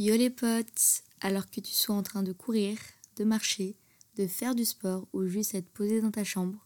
Yo 0.00 0.16
les 0.16 0.30
potes, 0.30 1.02
alors 1.20 1.50
que 1.50 1.60
tu 1.60 1.72
sois 1.72 1.96
en 1.96 2.04
train 2.04 2.22
de 2.22 2.32
courir, 2.32 2.78
de 3.16 3.24
marcher, 3.24 3.76
de 4.14 4.28
faire 4.28 4.54
du 4.54 4.64
sport 4.64 5.08
ou 5.12 5.26
juste 5.26 5.56
être 5.56 5.68
posé 5.70 6.00
dans 6.00 6.12
ta 6.12 6.22
chambre, 6.22 6.64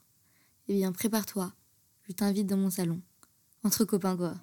eh 0.69 0.75
bien 0.75 0.93
prépare-toi, 0.93 1.55
je 2.03 2.13
t'invite 2.13 2.47
dans 2.47 2.59
mon 2.59 2.69
salon. 2.69 3.01
Entre 3.65 3.87
copains 3.87 4.19
quoi. 4.19 4.35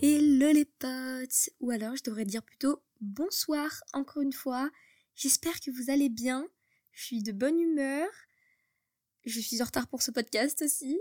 Hello 0.00 0.50
les 0.50 0.64
potes, 0.64 1.50
ou 1.60 1.70
alors 1.70 1.94
je 1.94 2.04
devrais 2.04 2.24
dire 2.24 2.42
plutôt 2.42 2.80
bonsoir 3.02 3.68
encore 3.92 4.22
une 4.22 4.32
fois. 4.32 4.70
J'espère 5.18 5.58
que 5.58 5.72
vous 5.72 5.90
allez 5.90 6.08
bien. 6.08 6.46
Je 6.92 7.06
suis 7.06 7.24
de 7.24 7.32
bonne 7.32 7.58
humeur. 7.58 8.06
Je 9.26 9.40
suis 9.40 9.60
en 9.60 9.64
retard 9.64 9.88
pour 9.88 10.00
ce 10.00 10.12
podcast 10.12 10.62
aussi. 10.62 10.96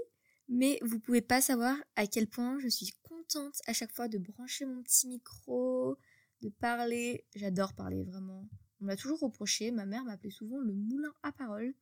Mais 0.49 0.79
vous 0.81 0.99
pouvez 0.99 1.21
pas 1.21 1.39
savoir 1.39 1.77
à 1.95 2.07
quel 2.07 2.27
point 2.27 2.57
je 2.57 2.67
suis 2.67 2.89
contente 3.03 3.61
à 3.67 3.73
chaque 3.73 3.91
fois 3.91 4.07
de 4.07 4.17
brancher 4.17 4.65
mon 4.65 4.81
petit 4.81 5.07
micro, 5.07 5.99
de 6.41 6.49
parler. 6.49 7.27
J'adore 7.35 7.75
parler 7.75 8.03
vraiment. 8.05 8.49
On 8.81 8.85
m'a 8.85 8.95
toujours 8.95 9.19
reproché, 9.19 9.69
ma 9.69 9.85
mère 9.85 10.03
m'appelait 10.03 10.31
souvent 10.31 10.57
le 10.61 10.73
moulin 10.73 11.13
à 11.21 11.31
parole. 11.31 11.75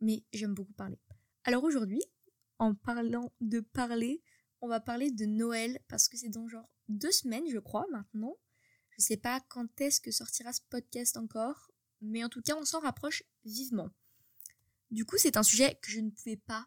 Mais 0.00 0.22
j'aime 0.32 0.54
beaucoup 0.54 0.74
parler. 0.74 1.00
Alors 1.42 1.64
aujourd'hui, 1.64 2.02
en 2.60 2.76
parlant 2.76 3.32
de 3.40 3.58
parler, 3.58 4.22
on 4.60 4.68
va 4.68 4.78
parler 4.78 5.10
de 5.10 5.26
Noël 5.26 5.80
parce 5.88 6.08
que 6.08 6.16
c'est 6.16 6.28
dans 6.28 6.46
genre 6.46 6.70
deux 6.88 7.10
semaines, 7.10 7.50
je 7.50 7.58
crois, 7.58 7.88
maintenant. 7.90 8.36
Je 8.96 9.02
sais 9.02 9.16
pas 9.16 9.40
quand 9.48 9.80
est-ce 9.80 10.00
que 10.00 10.10
sortira 10.10 10.52
ce 10.52 10.62
podcast 10.70 11.16
encore, 11.16 11.70
mais 12.00 12.24
en 12.24 12.28
tout 12.28 12.42
cas, 12.42 12.56
on 12.56 12.64
s'en 12.64 12.80
rapproche 12.80 13.22
vivement. 13.44 13.90
Du 14.90 15.04
coup, 15.04 15.16
c'est 15.18 15.36
un 15.36 15.42
sujet 15.42 15.78
que 15.82 15.90
je 15.90 16.00
ne 16.00 16.10
pouvais 16.10 16.36
pas 16.36 16.66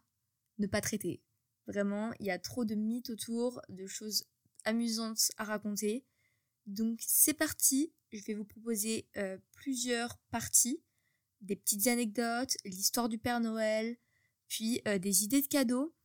ne 0.60 0.68
pas 0.68 0.82
traiter. 0.82 1.24
Vraiment, 1.68 2.12
il 2.20 2.26
y 2.26 2.32
a 2.32 2.40
trop 2.40 2.66
de 2.66 2.76
mythes 2.76 3.10
autour, 3.10 3.62
de 3.70 3.88
choses 3.88 4.28
amusantes 4.66 5.32
à 5.38 5.46
raconter. 5.46 6.06
Donc, 6.66 7.00
c'est 7.02 7.34
parti. 7.34 7.94
Je 8.12 8.24
vais 8.26 8.34
vous 8.34 8.46
proposer 8.46 9.08
euh, 9.18 9.38
plusieurs 9.54 10.18
parties, 10.32 10.84
des 11.42 11.56
petites 11.56 11.88
anecdotes, 11.88 12.58
l'histoire 12.66 13.08
du 13.08 13.18
Père 13.18 13.40
Noël, 13.40 13.98
puis 14.48 14.82
euh, 14.88 15.00
des 15.00 15.24
idées 15.24 15.42
de 15.42 15.48
cadeaux, 15.48 15.96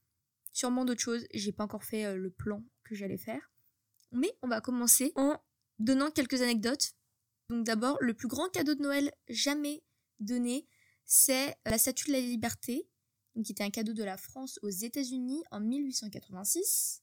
sûrement 0.53 0.85
d'autres 0.85 1.01
choses. 1.01 1.27
J'ai 1.33 1.53
pas 1.53 1.65
encore 1.65 1.85
fait 1.85 2.05
euh, 2.05 2.17
le 2.17 2.31
plan 2.31 2.63
que 2.85 2.95
j'allais 2.95 3.19
faire. 3.19 3.51
Mais 4.13 4.37
on 4.43 4.49
va 4.49 4.61
commencer 4.61 5.13
en 5.17 5.39
donnant 5.79 6.11
quelques 6.11 6.43
anecdotes. 6.43 6.93
Donc 7.51 7.65
d'abord, 7.65 7.99
le 8.01 8.15
plus 8.15 8.29
grand 8.29 8.49
cadeau 8.49 8.75
de 8.75 8.83
Noël 8.83 9.13
jamais 9.29 9.83
donné, 10.21 10.67
c'est 11.05 11.55
la 11.67 11.79
Statue 11.79 12.09
de 12.09 12.13
la 12.13 12.21
Liberté, 12.21 12.89
qui 13.45 13.53
était 13.53 13.65
un 13.65 13.71
cadeau 13.71 13.93
de 13.93 14.05
la 14.05 14.17
France 14.17 14.59
aux 14.63 14.71
États-Unis 14.71 15.43
en 15.51 15.61
1886. 15.61 17.03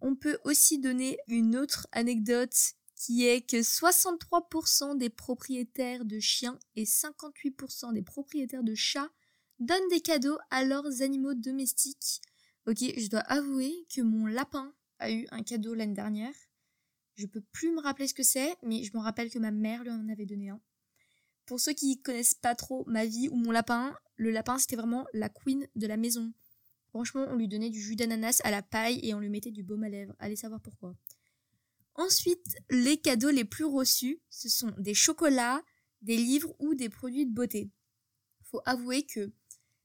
On 0.00 0.16
peut 0.16 0.38
aussi 0.44 0.78
donner 0.78 1.18
une 1.28 1.56
autre 1.56 1.86
anecdote 1.92 2.74
qui 2.96 3.26
est 3.26 3.42
que 3.48 3.56
63% 3.56 4.96
des 4.96 5.10
propriétaires 5.10 6.04
de 6.04 6.20
chiens 6.20 6.58
et 6.76 6.84
58% 6.84 7.92
des 7.92 8.02
propriétaires 8.02 8.64
de 8.64 8.74
chats 8.74 9.10
donnent 9.58 9.88
des 9.90 10.00
cadeaux 10.00 10.38
à 10.50 10.64
leurs 10.64 11.02
animaux 11.02 11.34
domestiques. 11.34 12.20
Ok, 12.66 12.78
je 12.78 13.08
dois 13.08 13.20
avouer 13.20 13.86
que 13.94 14.02
mon 14.02 14.26
lapin 14.26 14.72
a 14.98 15.10
eu 15.10 15.26
un 15.30 15.42
cadeau 15.42 15.74
l'année 15.74 15.94
dernière. 15.94 16.34
Je 17.14 17.26
peux 17.26 17.42
plus 17.52 17.70
me 17.72 17.80
rappeler 17.80 18.06
ce 18.06 18.14
que 18.14 18.22
c'est, 18.22 18.54
mais 18.62 18.84
je 18.84 18.96
me 18.96 19.02
rappelle 19.02 19.30
que 19.30 19.38
ma 19.38 19.50
mère 19.50 19.82
lui 19.82 19.90
en 19.90 20.08
avait 20.08 20.26
donné 20.26 20.50
un. 20.50 20.60
Pour 21.46 21.60
ceux 21.60 21.72
qui 21.72 22.00
connaissent 22.00 22.34
pas 22.34 22.54
trop 22.54 22.84
ma 22.86 23.04
vie 23.04 23.28
ou 23.28 23.36
mon 23.36 23.50
lapin, 23.50 23.96
le 24.16 24.30
lapin 24.30 24.58
c'était 24.58 24.76
vraiment 24.76 25.06
la 25.12 25.28
queen 25.28 25.66
de 25.74 25.86
la 25.86 25.96
maison. 25.96 26.32
Franchement, 26.90 27.26
on 27.28 27.36
lui 27.36 27.48
donnait 27.48 27.70
du 27.70 27.80
jus 27.80 27.96
d'ananas 27.96 28.40
à 28.44 28.50
la 28.50 28.62
paille 28.62 29.00
et 29.02 29.14
on 29.14 29.20
lui 29.20 29.30
mettait 29.30 29.50
du 29.50 29.62
baume 29.62 29.82
à 29.82 29.88
lèvres. 29.88 30.14
Allez 30.18 30.36
savoir 30.36 30.60
pourquoi. 30.60 30.94
Ensuite, 31.94 32.56
les 32.70 32.98
cadeaux 32.98 33.30
les 33.30 33.44
plus 33.44 33.64
reçus, 33.64 34.20
ce 34.30 34.48
sont 34.48 34.72
des 34.78 34.94
chocolats, 34.94 35.62
des 36.00 36.16
livres 36.16 36.54
ou 36.58 36.74
des 36.74 36.88
produits 36.88 37.26
de 37.26 37.32
beauté. 37.32 37.70
Faut 38.44 38.62
avouer 38.64 39.04
que 39.04 39.32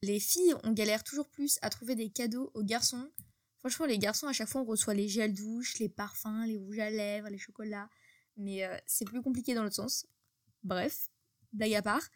les 0.02 0.20
filles, 0.20 0.54
on 0.64 0.72
galère 0.72 1.02
toujours 1.02 1.28
plus 1.28 1.58
à 1.62 1.70
trouver 1.70 1.94
des 1.94 2.10
cadeaux 2.10 2.50
aux 2.54 2.62
garçons. 2.62 3.10
Franchement, 3.58 3.86
les 3.86 3.98
garçons, 3.98 4.26
à 4.26 4.32
chaque 4.32 4.48
fois, 4.48 4.60
on 4.60 4.64
reçoit 4.64 4.94
les 4.94 5.08
gels 5.08 5.34
douches, 5.34 5.78
les 5.78 5.88
parfums, 5.88 6.44
les 6.46 6.56
rouges 6.56 6.78
à 6.78 6.90
lèvres, 6.90 7.28
les 7.28 7.38
chocolats. 7.38 7.90
Mais 8.36 8.64
euh, 8.64 8.76
c'est 8.86 9.04
plus 9.04 9.20
compliqué 9.20 9.54
dans 9.54 9.64
l'autre 9.64 9.74
sens. 9.74 10.06
Bref, 10.62 11.10
blague 11.52 11.74
à 11.74 11.82
part. 11.82 12.08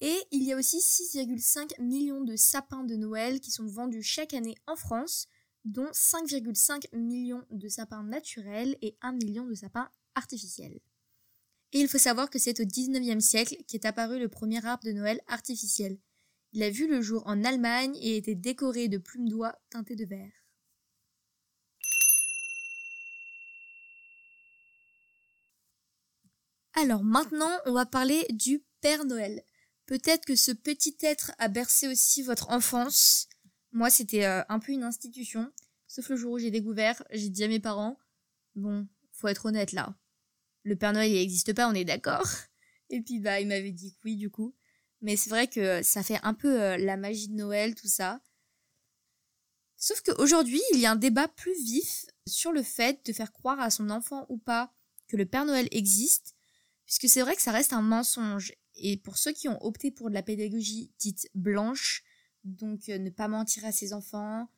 Et 0.00 0.16
il 0.30 0.42
y 0.42 0.52
a 0.52 0.56
aussi 0.56 0.78
6,5 0.78 1.80
millions 1.80 2.24
de 2.24 2.34
sapins 2.34 2.84
de 2.84 2.96
Noël 2.96 3.40
qui 3.40 3.50
sont 3.50 3.66
vendus 3.66 4.02
chaque 4.02 4.34
année 4.34 4.56
en 4.66 4.74
France, 4.74 5.28
dont 5.64 5.90
5,5 5.90 6.96
millions 6.96 7.44
de 7.50 7.68
sapins 7.68 8.02
naturels 8.02 8.76
et 8.80 8.96
1 9.02 9.12
million 9.12 9.46
de 9.46 9.54
sapins 9.54 9.90
artificiels. 10.14 10.80
Et 11.72 11.80
il 11.80 11.88
faut 11.88 11.98
savoir 11.98 12.30
que 12.30 12.38
c'est 12.38 12.60
au 12.60 12.64
19e 12.64 13.20
siècle 13.20 13.56
qu'est 13.68 13.84
apparu 13.84 14.18
le 14.18 14.28
premier 14.28 14.64
arbre 14.64 14.84
de 14.84 14.92
Noël 14.92 15.20
artificiel. 15.28 15.98
Il 16.52 16.62
a 16.64 16.70
vu 16.70 16.88
le 16.88 17.00
jour 17.00 17.22
en 17.26 17.44
Allemagne 17.44 17.96
et 18.00 18.16
était 18.16 18.34
décoré 18.34 18.88
de 18.88 18.98
plumes 18.98 19.28
d'oie 19.28 19.54
teintées 19.68 19.94
de 19.94 20.04
vert. 20.04 20.39
Alors 26.74 27.02
maintenant, 27.02 27.50
on 27.66 27.72
va 27.72 27.86
parler 27.86 28.26
du 28.30 28.64
Père 28.80 29.04
Noël. 29.04 29.42
Peut-être 29.86 30.24
que 30.24 30.36
ce 30.36 30.52
petit 30.52 30.96
être 31.00 31.32
a 31.38 31.48
bercé 31.48 31.88
aussi 31.88 32.22
votre 32.22 32.50
enfance. 32.50 33.28
Moi, 33.72 33.90
c'était 33.90 34.24
euh, 34.24 34.42
un 34.48 34.60
peu 34.60 34.72
une 34.72 34.84
institution. 34.84 35.52
Sauf 35.88 36.08
le 36.08 36.16
jour 36.16 36.32
où 36.32 36.38
j'ai 36.38 36.50
découvert, 36.50 37.02
j'ai 37.10 37.28
dit 37.28 37.42
à 37.42 37.48
mes 37.48 37.58
parents, 37.58 37.98
bon, 38.54 38.86
faut 39.12 39.28
être 39.28 39.46
honnête 39.46 39.72
là. 39.72 39.96
Le 40.62 40.76
Père 40.76 40.92
Noël, 40.92 41.10
il 41.10 41.14
n'existe 41.14 41.52
pas, 41.54 41.68
on 41.68 41.74
est 41.74 41.84
d'accord. 41.84 42.26
Et 42.90 43.00
puis, 43.00 43.18
bah, 43.18 43.40
il 43.40 43.48
m'avait 43.48 43.72
dit 43.72 43.96
oui, 44.04 44.16
du 44.16 44.30
coup. 44.30 44.54
Mais 45.00 45.16
c'est 45.16 45.30
vrai 45.30 45.48
que 45.48 45.82
ça 45.82 46.02
fait 46.02 46.20
un 46.22 46.34
peu 46.34 46.60
euh, 46.60 46.76
la 46.76 46.96
magie 46.96 47.28
de 47.28 47.34
Noël, 47.34 47.74
tout 47.74 47.88
ça. 47.88 48.20
Sauf 49.76 50.02
qu'aujourd'hui, 50.02 50.60
il 50.72 50.80
y 50.80 50.86
a 50.86 50.92
un 50.92 50.96
débat 50.96 51.26
plus 51.26 51.64
vif 51.64 52.04
sur 52.26 52.52
le 52.52 52.62
fait 52.62 53.04
de 53.06 53.12
faire 53.12 53.32
croire 53.32 53.58
à 53.58 53.70
son 53.70 53.88
enfant 53.88 54.26
ou 54.28 54.36
pas 54.36 54.72
que 55.08 55.16
le 55.16 55.24
Père 55.24 55.46
Noël 55.46 55.68
existe, 55.70 56.36
puisque 56.90 57.08
c'est 57.08 57.22
vrai 57.22 57.36
que 57.36 57.42
ça 57.42 57.52
reste 57.52 57.72
un 57.72 57.82
mensonge. 57.82 58.52
Et 58.74 58.96
pour 58.96 59.16
ceux 59.16 59.30
qui 59.30 59.48
ont 59.48 59.64
opté 59.64 59.92
pour 59.92 60.08
de 60.08 60.14
la 60.14 60.24
pédagogie 60.24 60.90
dite 60.98 61.28
blanche, 61.36 62.02
donc 62.42 62.88
euh, 62.88 62.98
ne 62.98 63.10
pas 63.10 63.28
mentir 63.28 63.64
à 63.64 63.70
ses 63.70 63.92
enfants, 63.92 64.50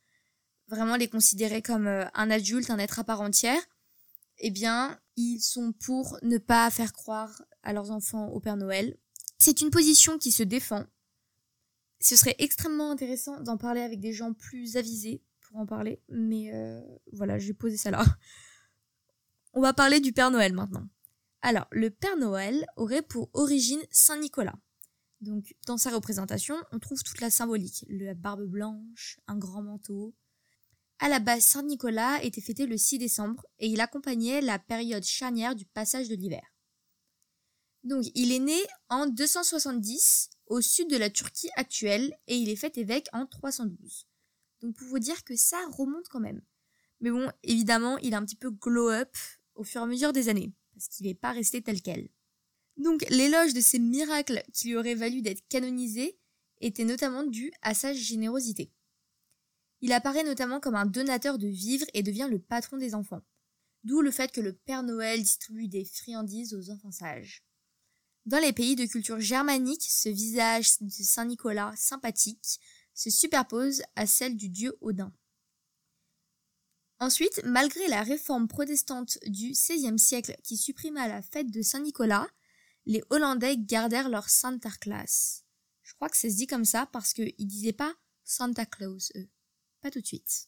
vraiment 0.67 0.97
les 0.97 1.09
considérer 1.09 1.61
comme 1.61 1.87
euh, 1.87 2.07
un 2.15 2.31
adulte, 2.31 2.71
un 2.71 2.79
être 2.79 2.99
à 2.99 3.05
part 3.05 3.21
entière, 3.21 3.61
eh 4.39 4.51
bien, 4.51 4.99
ils 5.17 5.41
sont 5.41 5.73
pour 5.73 6.19
ne 6.23 6.39
pas 6.39 6.71
faire 6.71 6.95
croire 6.95 7.43
à 7.63 7.75
leurs 7.75 7.91
enfants 7.91 8.29
au 8.29 8.41
Père 8.41 8.57
Noël, 8.57 8.97
c'est 9.39 9.61
une 9.61 9.71
position 9.71 10.17
qui 10.17 10.33
se 10.33 10.43
défend. 10.43 10.87
Ce 12.01 12.17
serait 12.17 12.37
extrêmement 12.39 12.93
intéressant 12.93 13.41
d'en 13.41 13.59
parler 13.59 13.83
avec 13.83 14.01
des 14.01 14.15
gens 14.15 14.33
plus 14.33 14.79
avisés 14.79 15.23
pour 15.43 15.59
en 15.59 15.67
parler, 15.67 16.01
mais 16.09 16.51
euh, 16.55 16.81
voilà, 17.13 17.39
j'ai 17.39 17.53
posé 17.53 17.77
ça 17.77 17.91
là. 17.91 18.03
On 19.53 19.61
va 19.61 19.75
parler 19.75 20.01
du 20.01 20.15
Père 20.15 20.31
Noël 20.31 20.55
maintenant. 20.55 20.89
Alors, 21.45 21.67
le 21.73 21.91
Père 21.91 22.17
Noël 22.17 22.65
aurait 22.77 23.03
pour 23.03 23.29
origine 23.33 23.83
Saint 23.91 24.17
Nicolas. 24.17 24.55
Donc, 25.21 25.55
dans 25.67 25.77
sa 25.77 25.91
représentation, 25.91 26.55
on 26.71 26.79
trouve 26.79 27.03
toute 27.03 27.21
la 27.21 27.31
symbolique. 27.31 27.85
La 27.89 28.15
barbe 28.15 28.45
blanche, 28.45 29.19
un 29.27 29.37
grand 29.37 29.63
manteau. 29.63 30.15
À 31.01 31.09
la 31.09 31.19
base, 31.19 31.45
Saint 31.45 31.65
Nicolas 31.65 32.23
était 32.23 32.41
fêté 32.41 32.67
le 32.67 32.77
6 32.77 32.99
décembre 32.99 33.45
et 33.59 33.67
il 33.67 33.81
accompagnait 33.81 34.41
la 34.41 34.61
période 34.61 35.03
charnière 35.03 35.57
du 35.57 35.67
passage 35.67 36.09
de 36.09 36.15
l'hiver. 36.15 36.45
Donc, 37.83 38.05
il 38.15 38.31
est 38.31 38.39
né 38.39 38.61
en 38.89 39.09
270 39.09 40.31
au 40.47 40.61
sud 40.61 40.89
de 40.89 40.97
la 40.97 41.11
Turquie 41.11 41.51
actuelle 41.57 42.17
et 42.29 42.37
il 42.37 42.51
est 42.51 42.57
fait 42.57 42.79
évêque 42.79 43.09
en 43.13 43.27
312. 43.27 44.07
Donc, 44.61 44.77
pour 44.77 44.87
vous 44.87 45.01
dire 45.01 45.25
que 45.25 45.35
ça 45.35 45.59
remonte 45.73 46.07
quand 46.09 46.21
même. 46.21 46.41
Mais 47.01 47.11
bon, 47.11 47.33
évidemment, 47.43 47.99
il 47.99 48.15
a 48.15 48.19
un 48.19 48.25
petit 48.25 48.37
peu 48.37 48.51
glow 48.51 48.91
up 48.91 49.17
au 49.57 49.65
fur 49.65 49.81
et 49.81 49.85
à 49.85 49.87
mesure 49.89 50.13
des 50.13 50.29
années 50.29 50.53
parce 50.73 50.89
qu'il 50.89 51.07
n'est 51.07 51.15
pas 51.15 51.33
resté 51.33 51.63
tel 51.63 51.81
quel. 51.81 52.09
Donc, 52.77 53.05
l'éloge 53.11 53.55
de 53.55 53.61
ces 53.61 53.79
miracles 53.79 54.43
qui 54.53 54.69
lui 54.69 54.77
auraient 54.77 54.95
valu 54.95 55.23
d'être 55.23 55.47
canonisé 55.49 56.19
était 56.61 56.85
notamment 56.85 57.25
dû 57.25 57.53
à 57.63 57.75
sa 57.75 57.93
générosité. 57.93 58.73
Il 59.81 59.93
apparaît 59.93 60.25
notamment 60.25 60.61
comme 60.61 60.77
un 60.77 60.87
donateur 60.87 61.39
de 61.39 61.49
vivres 61.49 61.87
et 61.93 62.03
devient 62.03 62.29
le 62.31 62.39
patron 62.39 62.77
des 62.77 62.95
enfants. 62.95 63.23
D'où 63.85 64.01
le 64.01 64.13
fait 64.13 64.31
que 64.31 64.41
le 64.41 64.53
Père 64.53 64.85
Noël 64.85 65.21
distribue 65.21 65.67
des 65.67 65.85
friandises 65.85 66.55
aux 66.55 66.71
enfants 66.71 66.93
sages. 66.93 67.45
Dans 68.25 68.39
les 68.39 68.53
pays 68.53 68.77
de 68.77 68.87
culture 68.87 69.19
germanique, 69.19 69.83
ce 69.83 70.09
visage 70.09 70.79
de 70.81 70.89
Saint 70.89 71.25
Nicolas 71.25 71.73
sympathique 71.77 72.61
se 72.95 73.11
superpose 73.11 73.83
à 73.97 74.07
celle 74.07 74.37
du 74.37 74.49
dieu 74.49 74.77
Odin. 74.81 75.13
Ensuite, 77.03 77.43
malgré 77.43 77.89
la 77.89 78.05
réforme 78.05 78.47
protestante 78.47 79.19
du 79.27 79.51
XVIe 79.51 79.99
siècle 79.99 80.37
qui 80.45 80.57
supprima 80.57 81.09
la 81.09 81.21
fête 81.21 81.51
de 81.51 81.61
Saint 81.61 81.81
Nicolas, 81.81 82.29
les 82.87 83.03
Hollandais 83.11 83.57
gardèrent 83.57 84.09
leur 84.09 84.29
Santa 84.29 84.71
Claus. 84.81 85.43
Je 85.83 85.95
crois 85.95 86.09
que 86.09 86.17
ça 86.17 86.31
se 86.31 86.37
dit 86.37 86.47
comme 86.47 86.65
ça 86.65 86.87
parce 86.93 87.13
qu'ils 87.13 87.35
disaient 87.49 87.73
pas 87.73 87.93
Santa 88.23 88.67
Claus, 88.67 89.11
eux. 89.17 89.29
Pas 89.81 89.91
tout 89.91 90.01
de 90.01 90.07
suite. 90.07 90.47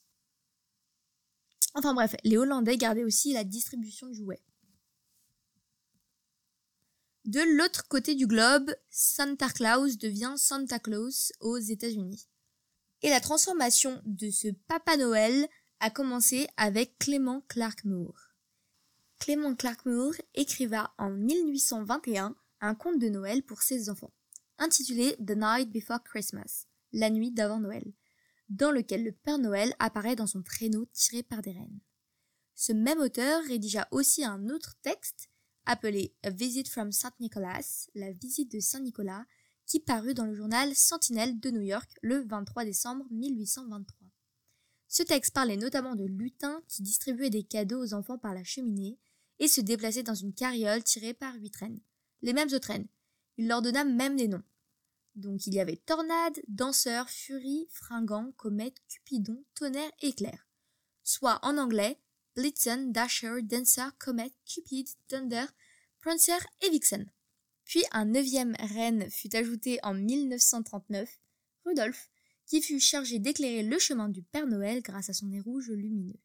Enfin 1.75 1.93
bref, 1.93 2.15
les 2.23 2.37
Hollandais 2.37 2.77
gardaient 2.77 3.03
aussi 3.03 3.33
la 3.33 3.43
distribution 3.43 4.07
de 4.07 4.13
jouets. 4.15 4.45
De 7.25 7.41
l'autre 7.57 7.89
côté 7.89 8.15
du 8.15 8.29
globe, 8.29 8.73
Santa 8.91 9.49
Claus 9.49 9.99
devient 9.99 10.35
Santa 10.37 10.79
Claus 10.79 11.33
aux 11.41 11.59
États-Unis. 11.59 12.29
Et 13.03 13.11
la 13.11 13.21
transformation 13.21 14.01
de 14.05 14.31
ce 14.31 14.47
Papa 14.69 14.97
Noël 14.97 15.49
a 15.85 15.91
commencé 15.91 16.49
avec 16.57 16.99
Clément 16.99 17.43
Clark 17.47 17.85
Moore. 17.85 18.33
Clément 19.19 19.55
Clark 19.55 19.85
Moore 19.85 20.15
écriva 20.35 20.95
en 20.97 21.11
1821 21.11 22.35
un 22.63 22.75
conte 22.75 22.99
de 22.99 23.11
Noël 23.11 23.43
pour 23.43 23.61
ses 23.61 23.91
enfants, 23.91 24.15
intitulé 24.57 25.15
The 25.17 25.37
Night 25.37 25.71
Before 25.71 26.03
Christmas, 26.03 26.69
la 26.95 27.11
nuit 27.11 27.33
d'avant 27.33 27.61
Noël, 27.61 27.85
dans 28.49 28.71
lequel 28.71 29.05
le 29.05 29.13
Père 29.13 29.37
Noël 29.37 29.75
apparaît 29.79 30.17
dans 30.17 30.27
son 30.27 30.43
traîneau 30.43 30.87
tiré 30.87 31.23
par 31.23 31.43
des 31.43 31.53
rennes. 31.53 31.81
Ce 32.55 32.73
même 32.73 33.01
auteur 33.01 33.45
rédigea 33.45 33.87
aussi 33.91 34.25
un 34.25 34.49
autre 34.49 34.77
texte 34.81 35.29
appelé 35.67 36.15
A 36.23 36.31
Visit 36.31 36.67
from 36.67 36.93
Saint 36.93 37.13
Nicholas, 37.21 37.91
la 37.95 38.11
visite 38.11 38.51
de 38.51 38.61
Saint 38.61 38.81
Nicolas, 38.81 39.27
qui 39.67 39.81
parut 39.81 40.15
dans 40.15 40.25
le 40.25 40.35
journal 40.35 40.75
Sentinel 40.75 41.39
de 41.41 41.51
New 41.51 41.61
York 41.61 41.91
le 42.01 42.25
23 42.25 42.65
décembre 42.65 43.05
1823. 43.11 44.04
Ce 44.97 45.03
texte 45.03 45.35
parlait 45.35 45.57
notamment 45.57 45.97
de 45.97 46.05
lutins 46.05 46.63
qui 46.69 46.81
distribuaient 46.81 47.29
des 47.29 47.43
cadeaux 47.43 47.83
aux 47.83 47.95
enfants 47.95 48.17
par 48.17 48.33
la 48.33 48.45
cheminée 48.45 48.97
et 49.41 49.49
se 49.49 49.61
déplaçaient 49.61 50.05
dans 50.05 50.15
une 50.15 50.33
carriole 50.33 50.85
tirée 50.85 51.15
par 51.15 51.35
huit 51.35 51.57
rennes. 51.57 51.81
Les 52.23 52.33
mêmes 52.33 52.53
autres 52.53 52.69
rennes. 52.69 52.87
Il 53.37 53.49
leur 53.49 53.61
donna 53.61 53.83
même 53.83 54.15
des 54.15 54.29
noms. 54.29 54.45
Donc 55.17 55.49
il 55.49 55.55
y 55.55 55.59
avait 55.59 55.83
Tornade, 55.85 56.41
Danseur, 56.47 57.11
Furie, 57.11 57.67
Fringant, 57.71 58.31
Comète, 58.37 58.77
Cupidon, 58.87 59.43
Tonnerre, 59.57 59.91
Éclair. 60.01 60.47
Soit 61.03 61.41
en 61.43 61.59
anglais 61.59 61.99
Blitzen, 62.37 62.93
Dasher, 62.93 63.43
Dancer, 63.43 63.91
Comet, 63.99 64.33
Cupid, 64.47 64.87
Thunder, 65.09 65.47
Prancer 66.03 66.39
et 66.61 66.71
Vixen. 66.71 67.11
Puis 67.65 67.83
un 67.91 68.05
neuvième 68.05 68.55
reine 68.61 69.11
fut 69.11 69.35
ajouté 69.35 69.81
en 69.83 69.95
1939, 69.95 71.19
Rudolph, 71.65 72.11
qui 72.47 72.61
fut 72.63 72.81
chargé 72.81 73.19
d'éclairer 73.19 73.63
le 73.63 73.79
chemin 73.79 74.09
du 74.09 74.23
Père 74.23 74.47
Noël 74.47 74.83
grâce 74.83 75.11
à 75.11 75.13
son 75.13 75.27
nez 75.27 75.41
rouge 75.41 75.71
lumineux. 75.71 76.21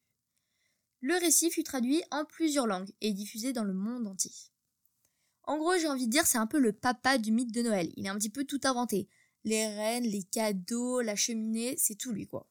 Le 1.01 1.15
récit 1.15 1.49
fut 1.49 1.63
traduit 1.63 2.03
en 2.11 2.25
plusieurs 2.25 2.67
langues 2.67 2.91
et 3.01 3.13
diffusé 3.13 3.53
dans 3.53 3.63
le 3.63 3.73
monde 3.73 4.07
entier. 4.07 4.33
En 5.43 5.57
gros, 5.57 5.77
j'ai 5.77 5.87
envie 5.87 6.07
de 6.07 6.11
dire, 6.11 6.27
c'est 6.27 6.37
un 6.37 6.47
peu 6.47 6.59
le 6.59 6.73
papa 6.73 7.17
du 7.17 7.31
mythe 7.31 7.53
de 7.53 7.61
Noël. 7.61 7.91
Il 7.95 8.07
a 8.07 8.11
un 8.11 8.17
petit 8.17 8.29
peu 8.29 8.43
tout 8.43 8.59
inventé. 8.65 9.07
Les 9.45 9.67
reines, 9.67 10.03
les 10.03 10.23
cadeaux, 10.23 11.01
la 11.01 11.15
cheminée, 11.15 11.75
c'est 11.77 11.95
tout 11.95 12.11
lui, 12.11 12.27
quoi. 12.27 12.49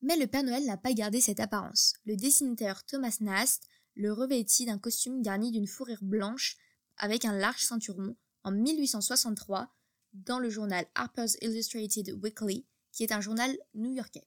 Mais 0.00 0.16
le 0.16 0.26
Père 0.26 0.44
Noël 0.44 0.64
n'a 0.64 0.76
pas 0.76 0.92
gardé 0.92 1.20
cette 1.20 1.40
apparence. 1.40 1.94
Le 2.04 2.16
dessinateur 2.16 2.84
Thomas 2.84 3.16
Nast 3.20 3.64
le 3.94 4.12
revêtit 4.12 4.66
d'un 4.66 4.78
costume 4.78 5.22
garni 5.22 5.50
d'une 5.50 5.66
fourrure 5.66 6.02
blanche 6.02 6.56
avec 6.96 7.24
un 7.24 7.36
large 7.36 7.62
ceinturon 7.62 8.16
en 8.44 8.52
1863 8.52 9.74
dans 10.14 10.38
le 10.38 10.50
journal 10.50 10.86
Harper's 10.94 11.36
Illustrated 11.42 12.10
Weekly, 12.22 12.64
qui 12.92 13.02
est 13.02 13.12
un 13.12 13.20
journal 13.20 13.56
new-yorkais. 13.74 14.26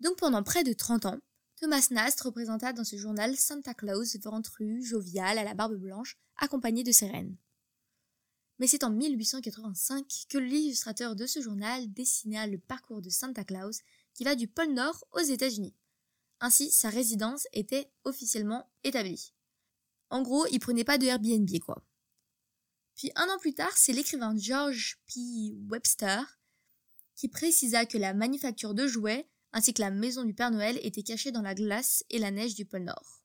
Donc 0.00 0.18
pendant 0.18 0.42
près 0.42 0.64
de 0.64 0.72
30 0.72 1.06
ans, 1.06 1.18
Thomas 1.56 1.88
Nast 1.90 2.20
représenta 2.20 2.72
dans 2.72 2.84
ce 2.84 2.96
journal 2.96 3.36
Santa 3.36 3.74
Claus 3.74 4.16
ventru, 4.22 4.82
jovial, 4.82 5.38
à 5.38 5.44
la 5.44 5.54
barbe 5.54 5.76
blanche, 5.76 6.18
accompagné 6.36 6.82
de 6.82 6.92
ses 6.92 7.06
reines 7.06 7.36
mais 8.58 8.66
c'est 8.66 8.84
en 8.84 8.90
1885 8.90 10.06
que 10.28 10.38
l'illustrateur 10.38 11.16
de 11.16 11.26
ce 11.26 11.40
journal 11.40 11.92
dessina 11.92 12.46
le 12.46 12.58
parcours 12.58 13.02
de 13.02 13.10
Santa 13.10 13.44
Claus 13.44 13.80
qui 14.14 14.24
va 14.24 14.36
du 14.36 14.46
pôle 14.46 14.72
Nord 14.72 15.04
aux 15.12 15.20
États-Unis. 15.20 15.74
Ainsi, 16.40 16.70
sa 16.70 16.88
résidence 16.88 17.46
était 17.52 17.90
officiellement 18.04 18.68
établie. 18.84 19.32
En 20.10 20.22
gros, 20.22 20.46
il 20.50 20.60
prenait 20.60 20.84
pas 20.84 20.98
de 20.98 21.06
Airbnb, 21.06 21.48
quoi. 21.64 21.84
Puis 22.96 23.10
un 23.16 23.28
an 23.28 23.38
plus 23.38 23.54
tard, 23.54 23.76
c'est 23.76 23.92
l'écrivain 23.92 24.34
George 24.36 24.98
P. 25.06 25.54
Webster 25.70 26.38
qui 27.14 27.28
précisa 27.28 27.86
que 27.86 27.98
la 27.98 28.14
manufacture 28.14 28.74
de 28.74 28.86
jouets 28.86 29.28
ainsi 29.54 29.72
que 29.72 29.82
la 29.82 29.90
maison 29.90 30.24
du 30.24 30.34
Père 30.34 30.50
Noël 30.50 30.78
étaient 30.82 31.04
cachées 31.04 31.30
dans 31.30 31.40
la 31.40 31.54
glace 31.54 32.04
et 32.10 32.18
la 32.18 32.32
neige 32.32 32.56
du 32.56 32.66
pôle 32.66 32.82
Nord. 32.82 33.22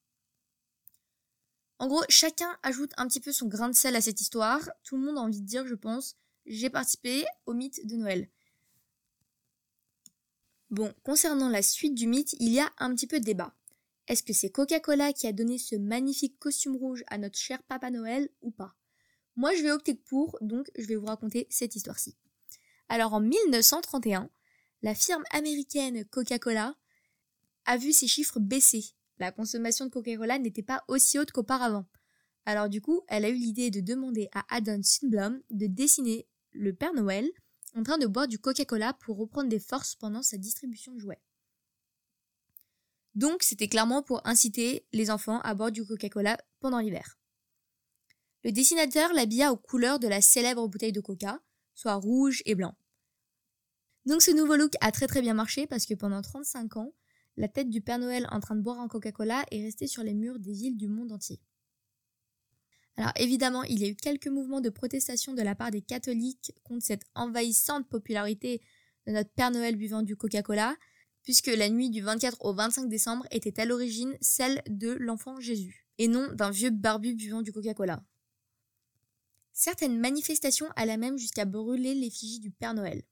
En 1.80 1.88
gros, 1.88 2.04
chacun 2.07 2.56
ajoute 2.62 2.92
un 2.98 3.07
petit 3.07 3.19
peu 3.19 3.31
son 3.31 3.48
grain 3.48 3.68
de 3.68 3.75
sel 3.75 3.95
à 3.95 4.01
cette 4.01 4.21
histoire. 4.21 4.69
Tout 4.83 4.95
le 4.95 5.04
monde 5.04 5.18
a 5.18 5.21
envie 5.21 5.42
de 5.42 5.48
dire, 5.48 5.66
je 5.66 5.74
pense, 5.74 6.18
j'ai 6.45 6.69
participé 6.69 7.25
au 7.48 7.54
mythe 7.54 7.86
de 7.88 7.95
Noël. 7.95 8.30
Bon, 10.69 10.94
concernant 11.04 11.50
la 11.50 11.63
suite 11.63 11.95
du 11.95 12.06
mythe, 12.06 12.36
il 12.39 12.51
y 12.51 12.60
a 12.60 12.71
un 12.77 12.94
petit 12.94 13.07
peu 13.07 13.19
de 13.19 13.25
débat. 13.25 13.56
Est-ce 14.07 14.21
que 14.21 14.33
c'est 14.33 14.51
Coca-Cola 14.51 15.13
qui 15.13 15.25
a 15.25 15.33
donné 15.33 15.57
ce 15.57 15.75
magnifique 15.75 16.38
costume 16.38 16.75
rouge 16.75 17.04
à 17.07 17.18
notre 17.18 17.39
cher 17.39 17.63
Papa 17.63 17.89
Noël 17.89 18.30
ou 18.42 18.51
pas? 18.51 18.75
Moi, 19.40 19.56
je 19.56 19.64
vais 19.64 19.72
opter 19.72 19.96
pour, 19.96 20.38
donc 20.42 20.70
je 20.78 20.86
vais 20.86 20.98
vous 20.98 21.06
raconter 21.06 21.48
cette 21.50 21.76
histoire-ci. 21.76 22.18
Alors, 22.90 23.14
en 23.14 23.22
1931, 23.22 24.30
la 24.82 24.94
firme 24.94 25.24
américaine 25.32 26.04
Coca-Cola 26.04 26.76
a 27.66 27.78
vu 27.78 27.94
ses 27.94 28.08
chiffres 28.08 28.40
baisser 28.40 28.84
la 29.18 29.32
consommation 29.32 29.86
de 29.86 29.92
Coca-Cola 29.92 30.40
n'était 30.40 30.64
pas 30.64 30.84
aussi 30.90 31.20
haute 31.20 31.32
qu'auparavant. 31.32 31.86
Alors 32.46 32.70
du 32.70 32.82
coup, 32.82 33.02
elle 33.08 33.26
a 33.26 33.30
eu 33.30 33.36
l'idée 33.36 33.70
de 33.70 33.82
demander 33.82 34.30
à 34.34 34.44
Adon 34.56 34.82
Sundblom 34.82 35.42
de 35.52 35.68
dessiner 35.68 36.28
le 36.52 36.74
Père 36.74 36.94
Noël 36.94 37.30
en 37.76 37.84
train 37.84 37.98
de 37.98 38.08
boire 38.08 38.28
du 38.28 38.40
Coca-Cola 38.40 38.94
pour 38.94 39.18
reprendre 39.18 39.50
des 39.50 39.60
forces 39.60 39.96
pendant 39.96 40.24
sa 40.24 40.38
distribution 40.38 40.94
de 40.94 41.00
jouets. 41.00 41.22
Donc 43.14 43.44
c'était 43.44 43.68
clairement 43.68 44.02
pour 44.02 44.26
inciter 44.26 44.86
les 44.94 45.12
enfants 45.12 45.42
à 45.42 45.54
boire 45.54 45.72
du 45.72 45.86
Coca-Cola 45.86 46.38
pendant 46.62 46.80
l'hiver. 46.80 47.19
Le 48.44 48.52
dessinateur 48.52 49.12
l'habilla 49.14 49.52
aux 49.52 49.58
couleurs 49.58 50.00
de 50.00 50.08
la 50.08 50.22
célèbre 50.22 50.68
bouteille 50.68 50.94
de 50.94 51.02
Coca, 51.02 51.42
soit 51.76 51.96
rouge 51.96 52.42
et 52.46 52.56
blanc. 52.56 52.74
Donc 54.06 54.22
ce 54.22 54.32
nouveau 54.32 54.56
look 54.56 54.74
a 54.80 54.92
très 54.92 55.08
très 55.08 55.22
bien 55.22 55.34
marché 55.34 55.68
parce 55.68 55.86
que 55.86 55.94
pendant 55.94 56.22
35 56.22 56.78
ans, 56.78 56.94
la 57.36 57.50
tête 57.50 57.70
du 57.70 57.82
Père 57.82 58.00
Noël 58.00 58.28
en 58.32 58.40
train 58.40 58.56
de 58.56 58.62
boire 58.62 58.80
un 58.80 58.88
Coca-Cola 58.88 59.46
est 59.52 59.64
restée 59.64 59.88
sur 59.88 60.04
les 60.04 60.14
murs 60.14 60.40
des 60.40 60.54
villes 60.54 60.78
du 60.78 60.88
monde 60.88 61.12
entier. 61.12 61.40
Alors 62.96 63.12
évidemment, 63.18 63.64
il 63.64 63.80
y 63.80 63.86
a 63.86 63.88
eu 63.88 63.96
quelques 63.96 64.28
mouvements 64.28 64.62
de 64.62 64.69
protestation 64.69 65.34
de 65.34 65.42
la 65.42 65.56
part 65.56 65.72
des 65.72 65.81
catholiques 65.81 66.54
contre 66.64 66.86
cette 66.86 67.04
envahissante 67.16 67.88
popularité 67.88 68.62
de 69.06 69.14
notre 69.14 69.31
Père 69.31 69.52
Noël 69.52 69.76
buvant 69.76 70.02
du 70.02 70.16
Coca-Cola, 70.16 70.76
puisque 71.24 71.48
la 71.48 71.69
nuit 71.69 71.90
du 71.90 72.02
24 72.02 72.44
au 72.46 72.54
25 72.54 72.88
décembre 72.88 73.26
était 73.31 73.60
à 73.60 73.66
l'origine 73.66 74.18
celle 74.22 74.62
de 74.69 74.92
l'enfant 74.92 75.40
Jésus, 75.40 75.88
et 75.98 76.08
non 76.08 76.31
d'un 76.34 76.52
vieux 76.52 76.72
barbu 76.72 77.16
buvant 77.16 77.42
du 77.42 77.52
Coca-Cola. 77.52 78.04
Certaines 79.59 79.99
manifestations 79.99 80.69
allaient 80.78 80.95
même 80.95 81.18
jusqu'à 81.18 81.44
brûler 81.44 81.94
l'effigie 81.94 82.39
du 82.39 82.49
Père 82.49 82.73
Noël. 82.73 83.04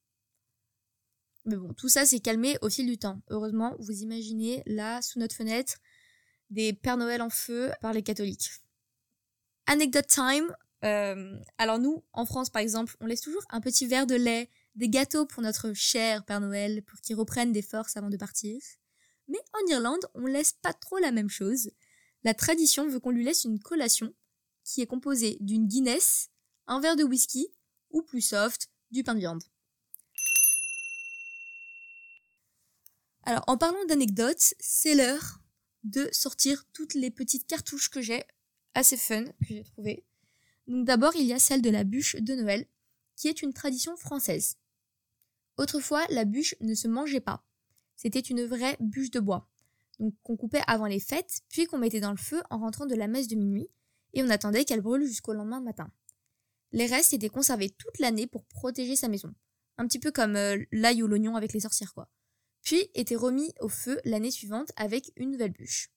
Mais 1.44 1.58
bon, 1.58 1.74
tout 1.74 1.90
ça 1.90 2.06
s'est 2.06 2.22
calmé 2.22 2.58
au 2.62 2.70
fil 2.70 2.86
du 2.86 2.98
temps. 2.98 3.22
Heureusement, 3.28 3.76
vous 3.80 4.02
imaginez 4.02 4.64
là, 4.66 5.02
sous 5.02 5.20
notre 5.20 5.36
fenêtre, 5.36 5.74
des 6.50 6.72
Pères 6.72 6.96
Noël 6.96 7.22
en 7.22 7.30
feu 7.30 7.74
par 7.82 7.92
les 7.92 8.02
catholiques. 8.02 8.50
Anecdote 9.66 10.08
time. 10.08 10.56
Euh, 10.86 11.38
alors 11.58 11.80
nous, 11.80 12.06
en 12.14 12.26
France 12.26 12.50
par 12.50 12.62
exemple, 12.62 12.96
on 13.02 13.08
laisse 13.08 13.20
toujours 13.20 13.44
un 13.50 13.60
petit 13.60 13.86
verre 13.86 14.08
de 14.08 14.16
lait, 14.16 14.50
des 14.76 14.88
gâteaux 14.88 15.26
pour 15.26 15.44
notre 15.44 15.74
cher 15.74 16.24
Père 16.24 16.40
Noël 16.40 16.82
pour 16.84 17.02
qu'il 17.02 17.18
reprenne 17.18 17.52
des 17.52 17.62
forces 17.62 17.98
avant 17.98 18.10
de 18.10 18.16
partir. 18.16 18.58
Mais 19.28 19.40
en 19.52 19.70
Irlande, 19.70 20.06
on 20.14 20.26
laisse 20.26 20.54
pas 20.54 20.72
trop 20.72 21.00
la 21.00 21.12
même 21.12 21.30
chose. 21.30 21.72
La 22.24 22.34
tradition 22.34 22.88
veut 22.88 23.02
qu'on 23.02 23.12
lui 23.12 23.26
laisse 23.26 23.44
une 23.44 23.60
collation 23.60 24.14
qui 24.64 24.80
est 24.82 24.88
composée 24.88 25.36
d'une 25.42 25.68
Guinness, 25.68 26.30
un 26.68 26.80
verre 26.80 26.96
de 26.96 27.04
whisky 27.04 27.48
ou 27.92 28.02
plus 28.02 28.22
soft, 28.22 28.70
du 28.92 29.04
pain 29.04 29.16
de 29.16 29.20
viande. 29.20 29.44
Alors, 33.24 33.44
en 33.48 33.58
parlant 33.58 33.84
d'anecdotes, 33.86 34.54
c'est 34.60 34.96
l'heure 34.96 35.42
de 35.84 36.08
sortir 36.12 36.66
toutes 36.74 36.94
les 36.94 37.12
petites 37.12 37.48
cartouches 37.48 37.90
que 37.90 38.02
j'ai, 38.02 38.24
assez 38.74 38.98
fun, 38.98 39.26
que 39.26 39.48
j'ai 39.50 39.64
trouvées. 39.64 40.06
Donc 40.68 40.86
d'abord, 40.86 41.16
il 41.16 41.26
y 41.26 41.34
a 41.34 41.40
celle 41.40 41.62
de 41.62 41.70
la 41.70 41.84
bûche 41.84 42.16
de 42.16 42.36
Noël, 42.36 42.66
qui 43.16 43.28
est 43.28 43.42
une 43.42 43.54
tradition 43.54 43.96
française. 43.98 44.58
Autrefois, 45.58 46.06
la 46.10 46.26
bûche 46.26 46.56
ne 46.62 46.76
se 46.76 46.88
mangeait 46.88 47.20
pas. 47.20 47.44
C'était 47.96 48.20
une 48.20 48.46
vraie 48.46 48.78
bûche 48.80 49.12
de 49.12 49.20
bois. 49.20 49.50
Donc 50.00 50.14
qu'on 50.24 50.38
coupait 50.38 50.62
avant 50.68 50.86
les 50.86 51.00
fêtes, 51.00 51.42
puis 51.50 51.66
qu'on 51.66 51.80
mettait 51.80 52.00
dans 52.00 52.12
le 52.12 52.18
feu 52.18 52.42
en 52.50 52.60
rentrant 52.60 52.86
de 52.86 52.96
la 52.96 53.08
messe 53.08 53.28
de 53.28 53.36
minuit, 53.36 53.70
et 54.14 54.24
on 54.24 54.30
attendait 54.30 54.66
qu'elle 54.66 54.82
brûle 54.82 55.06
jusqu'au 55.06 55.34
lendemain 55.34 55.62
matin. 55.62 55.92
Les 56.72 56.86
restes 56.86 57.14
étaient 57.14 57.30
conservés 57.30 57.70
toute 57.70 58.00
l'année 58.00 58.28
pour 58.28 58.46
protéger 58.46 58.96
sa 58.96 59.08
maison. 59.08 59.34
Un 59.78 59.88
petit 59.88 60.00
peu 60.00 60.12
comme 60.12 60.36
euh, 60.36 60.58
l'ail 60.72 61.04
ou 61.04 61.08
l'oignon 61.08 61.36
avec 61.36 61.54
les 61.54 61.62
sorcières, 61.62 61.94
quoi 61.94 62.10
puis 62.68 62.90
était 62.96 63.16
remis 63.16 63.54
au 63.62 63.70
feu 63.70 63.98
l'année 64.04 64.30
suivante 64.30 64.74
avec 64.76 65.14
une 65.16 65.32
nouvelle 65.32 65.54
bûche. 65.54 65.90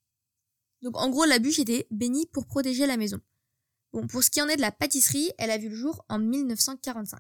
Donc 0.83 0.97
en 0.97 1.11
gros, 1.11 1.25
la 1.25 1.41
bûche 1.41 1.59
était 1.59 1.89
bénie 1.91 2.27
pour 2.27 2.47
protéger 2.47 2.87
la 2.87 2.97
maison. 2.97 3.21
Bon, 3.93 4.07
pour 4.07 4.23
ce 4.23 4.31
qui 4.31 4.41
en 4.41 4.47
est 4.47 4.55
de 4.55 4.61
la 4.61 4.71
pâtisserie, 4.71 5.33
elle 5.39 5.51
a 5.51 5.59
vu 5.59 5.69
le 5.69 5.75
jour 5.75 6.05
en 6.09 6.21
1945. 6.21 7.19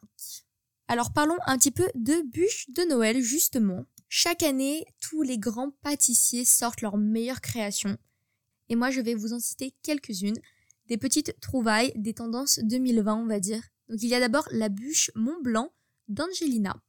Alors 0.86 1.12
parlons 1.12 1.36
un 1.46 1.58
petit 1.58 1.72
peu 1.72 1.90
de 1.96 2.22
bûches 2.30 2.70
de 2.70 2.82
Noël, 2.82 3.20
justement. 3.20 3.86
Chaque 4.08 4.44
année, 4.44 4.84
tous 5.00 5.22
les 5.22 5.36
grands 5.36 5.72
pâtissiers 5.82 6.44
sortent 6.44 6.82
leurs 6.82 6.96
meilleures 6.96 7.40
créations. 7.40 7.98
Et 8.68 8.76
moi, 8.76 8.92
je 8.92 9.00
vais 9.00 9.16
vous 9.16 9.32
en 9.32 9.40
citer 9.40 9.74
quelques-unes. 9.82 10.38
Des 10.90 10.98
petites 10.98 11.38
trouvailles, 11.40 11.92
des 11.94 12.14
tendances 12.14 12.58
2020, 12.64 13.14
on 13.14 13.26
va 13.26 13.38
dire. 13.38 13.62
Donc 13.88 14.02
il 14.02 14.08
y 14.08 14.14
a 14.14 14.20
d'abord 14.20 14.48
la 14.50 14.68
bûche 14.68 15.12
Mont 15.14 15.40
Blanc 15.40 15.72
d'Angelina. 16.08 16.82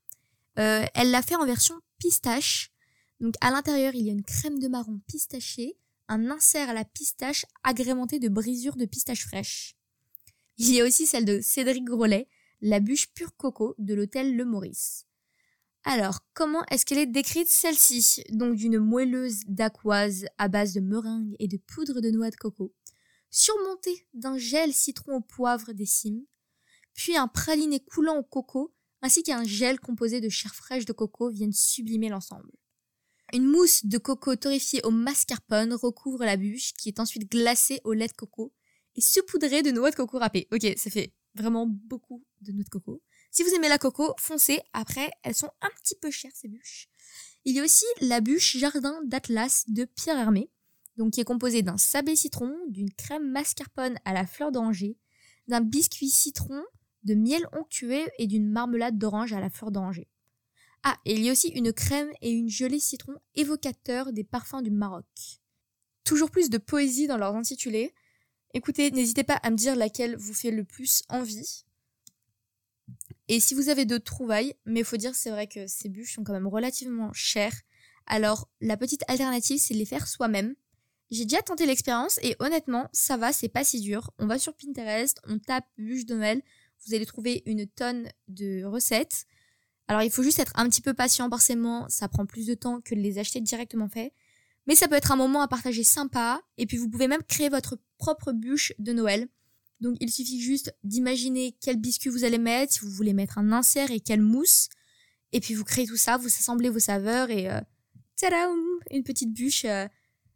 Euh, 0.58 0.84
elle 0.96 1.12
l'a 1.12 1.22
fait 1.22 1.36
en 1.36 1.46
version 1.46 1.75
pistache. 2.00 2.72
Donc 3.20 3.36
à 3.41 3.51
l'intérieur, 3.51 3.93
il 3.93 4.08
y 4.08 4.10
a 4.10 4.13
une 4.13 4.24
crème 4.24 4.58
de 4.58 4.67
marron 4.67 5.00
pistachée, 5.08 5.77
un 6.08 6.31
insert 6.31 6.72
à 6.72 6.74
la 6.74 6.84
pistache 6.84 7.46
agrémenté 7.63 8.17
de 8.17 8.27
brisures 8.27 8.75
de 8.75 8.86
pistache 8.86 9.24
fraîche. 9.24 9.75
Il 10.58 10.72
y 10.72 10.81
a 10.81 10.86
aussi 10.86 11.05
celle 11.05 11.25
de 11.25 11.39
Cédric 11.39 11.86
Grolet, 11.86 12.27
la 12.62 12.79
bûche 12.79 13.13
pure 13.13 13.38
coco 13.38 13.75
de 13.77 13.93
l'hôtel 13.93 14.36
Le 14.36 14.46
Maurice. 14.46 15.05
Alors, 15.84 16.22
comment 16.34 16.63
est-ce 16.72 16.86
qu'elle 16.88 16.98
est 16.98 17.05
décrite 17.05 17.48
celle-ci? 17.48 18.24
Donc 18.31 18.55
d'une 18.55 18.79
moelleuse 18.79 19.41
d'aquoise 19.48 20.25
à 20.39 20.48
base 20.48 20.74
de 20.74 20.79
meringue 20.79 21.36
et 21.38 21.48
de 21.48 21.58
poudre 21.58 22.01
de 22.01 22.10
noix 22.10 22.31
de 22.31 22.36
coco, 22.36 22.74
surmontée 23.32 24.08
d'un 24.14 24.38
gel 24.38 24.74
citron 24.74 25.16
au 25.16 25.22
poivre 25.22 25.72
des 25.74 25.86
cimes, 25.86 26.26
puis 26.94 27.16
un 27.18 27.28
praliné 27.28 27.80
coulant 27.80 28.18
au 28.18 28.24
coco, 28.24 28.76
ainsi 29.02 29.24
qu'un 29.24 29.44
gel 29.44 29.80
composé 29.80 30.22
de 30.22 30.30
chair 30.30 30.54
fraîche 30.54 30.86
de 30.86 30.94
coco 30.94 31.32
viennent 31.32 31.54
sublimer 31.54 32.10
l'ensemble. 32.10 32.52
Une 33.34 33.46
mousse 33.46 33.86
de 33.86 33.98
coco 33.98 34.36
torréfiée 34.36 34.82
au 34.84 34.92
mascarpone 34.92 35.74
recouvre 35.74 36.26
la 36.26 36.36
bûche, 36.36 36.74
qui 36.74 36.90
est 36.90 37.00
ensuite 37.00 37.32
glacée 37.32 37.80
au 37.86 37.94
lait 37.94 38.08
de 38.08 38.14
coco 38.14 38.54
et 38.96 39.02
saupoudrée 39.02 39.64
de 39.64 39.72
noix 39.72 39.90
de 39.90 39.96
coco 39.96 40.20
râpées. 40.20 40.48
Ok, 40.52 40.68
ça 40.76 40.90
fait 40.90 41.14
vraiment 41.34 41.66
beaucoup 41.66 42.26
de 42.42 42.52
noix 42.52 42.64
de 42.64 42.70
coco. 42.70 43.02
Si 43.32 43.44
vous 43.44 43.50
aimez 43.52 43.70
la 43.70 43.78
coco, 43.78 44.14
foncez. 44.20 44.62
Après, 44.74 45.10
elles 45.24 45.36
sont 45.36 45.50
un 45.62 45.70
petit 45.82 45.96
peu 45.96 46.12
chères 46.12 46.36
ces 46.36 46.50
bûches. 46.50 46.90
Il 47.46 47.56
y 47.56 47.62
a 47.62 47.64
aussi 47.64 47.86
la 48.02 48.20
bûche 48.20 48.58
Jardin 48.58 49.00
d'Atlas 49.06 49.64
de 49.68 49.86
Pierre 49.86 50.18
Hermé, 50.18 50.52
donc 51.01 51.13
qui 51.13 51.22
est 51.22 51.25
composée 51.25 51.63
d'un 51.63 51.77
sablé 51.77 52.15
citron, 52.15 52.55
d'une 52.70 52.93
crème 52.93 53.31
mascarpone 53.31 53.98
à 54.05 54.13
la 54.13 54.27
fleur 54.27 54.51
d'oranger, 54.51 55.00
d'un 55.48 55.60
biscuit 55.60 56.12
citron, 56.12 56.63
de 57.01 57.15
miel 57.15 57.43
onctué 57.53 58.05
et 58.20 58.27
d'une 58.27 58.48
marmelade 58.48 59.00
d'orange 59.00 59.34
à 59.34 59.39
la 59.39 59.50
fleur 59.50 59.72
d'oranger. 59.72 60.08
Ah, 60.84 60.96
et 61.05 61.15
il 61.15 61.24
y 61.24 61.29
a 61.29 61.31
aussi 61.31 61.48
une 61.48 61.74
crème 61.74 62.12
et 62.22 62.29
une 62.29 62.50
gelée 62.50 62.79
citron 62.79 63.15
évocateur 63.34 64.13
des 64.13 64.24
parfums 64.24 64.62
du 64.62 64.70
Maroc. 64.70 65.08
Toujours 66.03 66.29
plus 66.29 66.51
de 66.51 66.60
poésie 66.60 67.08
dans 67.08 67.17
leurs 67.17 67.36
intitulés. 67.36 67.96
Écoutez, 68.53 68.91
n'hésitez 68.91 69.24
pas 69.24 69.38
à 69.38 69.50
me 69.50 69.55
dire 69.55 69.75
laquelle 69.75 70.15
vous 70.17 70.36
fait 70.36 70.51
le 70.51 70.63
plus 70.63 71.01
envie. 71.10 71.65
Et 73.27 73.39
si 73.39 73.55
vous 73.55 73.70
avez 73.70 73.86
d'autres 73.86 74.05
trouvailles, 74.05 74.53
mais 74.65 74.81
il 74.81 74.86
faut 74.86 74.98
dire 74.98 75.15
c'est 75.15 75.31
vrai 75.31 75.48
que 75.48 75.65
ces 75.65 75.89
bûches 75.89 76.13
sont 76.13 76.24
quand 76.24 76.34
même 76.34 76.48
relativement 76.48 77.12
chères. 77.12 77.60
Alors 78.05 78.48
la 78.62 78.77
petite 78.77 79.03
alternative 79.08 79.58
c'est 79.58 79.74
de 79.74 79.79
les 79.79 79.86
faire 79.86 80.08
soi-même. 80.08 80.53
J'ai 81.12 81.25
déjà 81.25 81.41
tenté 81.41 81.65
l'expérience 81.65 82.20
et 82.24 82.38
honnêtement 82.39 82.89
ça 82.94 83.18
va, 83.18 83.34
c'est 83.34 83.50
pas 83.50 83.65
si 83.65 83.82
dur. 83.82 84.12
On 84.18 84.27
va 84.27 84.39
sur 84.39 84.56
Pinterest, 84.56 85.20
on 85.27 85.39
tape 85.39 85.65
bûche 85.77 86.06
de 86.06 86.15
Noël, 86.15 86.41
vous 86.86 86.96
allez 86.96 87.06
trouver 87.06 87.44
une 87.46 87.68
tonne 87.68 88.08
de 88.30 88.63
recettes. 88.63 89.25
Alors 89.89 90.03
il 90.03 90.10
faut 90.10 90.24
juste 90.24 90.39
être 90.39 90.53
un 90.56 90.70
petit 90.70 90.82
peu 90.82 90.94
patient 90.94 91.30
forcément, 91.30 91.86
ça 91.89 92.08
prend 92.08 92.25
plus 92.25 92.48
de 92.48 92.53
temps 92.53 92.80
que 92.80 92.96
de 92.96 93.01
les 93.01 93.20
acheter 93.20 93.41
directement 93.41 93.89
faits. 93.89 94.13
Mais 94.68 94.75
ça 94.75 94.88
peut 94.88 94.96
être 94.96 95.12
un 95.12 95.18
moment 95.18 95.41
à 95.41 95.48
partager 95.48 95.84
sympa, 95.84 96.41
et 96.58 96.65
puis 96.65 96.77
vous 96.77 96.89
pouvez 96.89 97.08
même 97.08 97.24
créer 97.24 97.50
votre 97.50 97.77
propre 97.98 98.32
bûche 98.32 98.74
de 98.80 98.94
Noël. 98.94 99.27
Donc 99.82 99.98
il 100.00 100.12
suffit 100.12 100.39
juste 100.39 100.74
d'imaginer 100.84 101.58
quel 101.60 101.77
biscuit 101.77 102.10
vous 102.10 102.24
allez 102.24 102.38
mettre, 102.38 102.74
si 102.74 102.80
vous 102.82 102.91
voulez 102.91 103.13
mettre 103.13 103.38
un 103.38 103.51
insert 103.51 103.91
et 103.91 104.00
quelle 104.00 104.22
mousse. 104.22 104.70
Et 105.34 105.41
puis 105.41 105.56
vous 105.56 105.63
créez 105.65 105.88
tout 105.88 105.98
ça, 105.98 106.15
vous 106.18 106.27
assemblez 106.27 106.70
vos 106.70 106.80
saveurs 106.80 107.32
et 107.32 107.50
euh, 107.50 107.60
une 108.91 109.03
petite 109.03 109.34
bûche 109.34 109.65
euh, 109.65 109.88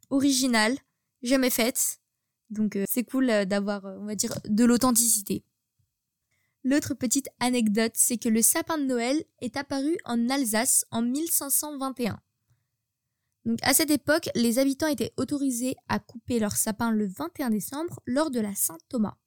originale, 0.09 0.77
jamais 1.21 1.50
faite. 1.50 2.00
Donc 2.50 2.75
euh, 2.75 2.85
c'est 2.89 3.03
cool 3.03 3.29
euh, 3.29 3.45
d'avoir, 3.45 3.83
on 3.85 4.05
va 4.05 4.15
dire, 4.15 4.38
de 4.45 4.65
l'authenticité. 4.65 5.43
L'autre 6.63 6.95
petite 6.95 7.29
anecdote, 7.39 7.91
c'est 7.93 8.17
que 8.17 8.29
le 8.29 8.41
sapin 8.41 8.77
de 8.77 8.85
Noël 8.85 9.24
est 9.39 9.55
apparu 9.55 9.97
en 10.05 10.29
Alsace 10.29 10.85
en 10.89 11.03
1521. 11.03 12.19
Donc 13.45 13.59
à 13.62 13.75
cette 13.75 13.91
époque, 13.91 14.29
les 14.33 14.57
habitants 14.57 14.88
étaient 14.88 15.13
autorisés 15.17 15.75
à 15.88 16.00
couper 16.00 16.39
leur 16.39 16.53
sapin 16.53 16.91
le 16.91 17.07
21 17.07 17.51
décembre 17.51 18.00
lors 18.07 18.31
de 18.31 18.39
la 18.39 18.55
Saint-Thomas. 18.55 19.17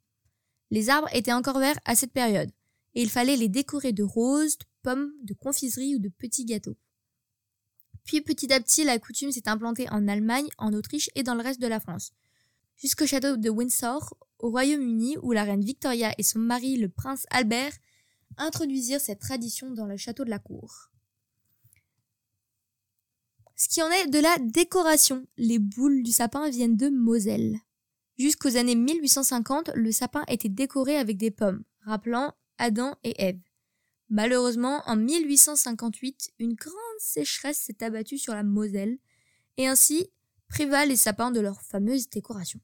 Les 0.70 0.90
arbres 0.90 1.08
étaient 1.12 1.32
encore 1.32 1.60
verts 1.60 1.78
à 1.84 1.94
cette 1.94 2.12
période, 2.12 2.50
et 2.94 3.02
il 3.02 3.08
fallait 3.08 3.36
les 3.36 3.48
décorer 3.48 3.92
de 3.92 4.02
roses, 4.02 4.58
de 4.58 4.64
pommes, 4.82 5.12
de 5.22 5.34
confiseries 5.34 5.94
ou 5.94 6.00
de 6.00 6.08
petits 6.08 6.44
gâteaux. 6.44 6.76
Puis 8.08 8.22
petit 8.22 8.50
à 8.54 8.58
petit, 8.58 8.84
la 8.84 8.98
coutume 8.98 9.32
s'est 9.32 9.50
implantée 9.50 9.86
en 9.90 10.08
Allemagne, 10.08 10.48
en 10.56 10.72
Autriche 10.72 11.10
et 11.14 11.22
dans 11.22 11.34
le 11.34 11.42
reste 11.42 11.60
de 11.60 11.66
la 11.66 11.78
France. 11.78 12.12
Jusqu'au 12.78 13.06
château 13.06 13.36
de 13.36 13.50
Windsor, 13.50 14.16
au 14.38 14.48
Royaume-Uni 14.48 15.18
où 15.20 15.32
la 15.32 15.44
reine 15.44 15.62
Victoria 15.62 16.14
et 16.16 16.22
son 16.22 16.38
mari 16.38 16.78
le 16.78 16.88
prince 16.88 17.26
Albert 17.28 17.74
introduisirent 18.38 19.02
cette 19.02 19.18
tradition 19.18 19.72
dans 19.72 19.84
le 19.84 19.98
château 19.98 20.24
de 20.24 20.30
la 20.30 20.38
cour. 20.38 20.90
Ce 23.56 23.68
qui 23.68 23.82
en 23.82 23.90
est 23.90 24.06
de 24.06 24.20
la 24.20 24.38
décoration, 24.40 25.26
les 25.36 25.58
boules 25.58 26.02
du 26.02 26.12
sapin 26.12 26.48
viennent 26.48 26.78
de 26.78 26.88
Moselle. 26.88 27.58
Jusqu'aux 28.18 28.56
années 28.56 28.74
1850, 28.74 29.72
le 29.74 29.92
sapin 29.92 30.24
était 30.28 30.48
décoré 30.48 30.96
avec 30.96 31.18
des 31.18 31.30
pommes, 31.30 31.62
rappelant 31.82 32.32
Adam 32.56 32.96
et 33.04 33.22
Ève. 33.22 33.47
Malheureusement, 34.10 34.82
en 34.86 34.96
1858, 34.96 36.32
une 36.38 36.54
grande 36.54 36.74
sécheresse 36.98 37.58
s'est 37.58 37.82
abattue 37.82 38.18
sur 38.18 38.34
la 38.34 38.42
Moselle, 38.42 38.98
et 39.58 39.66
ainsi 39.66 40.10
priva 40.48 40.86
les 40.86 40.96
sapins 40.96 41.30
de 41.30 41.40
leur 41.40 41.60
fameuse 41.60 42.08
décoration. 42.08 42.60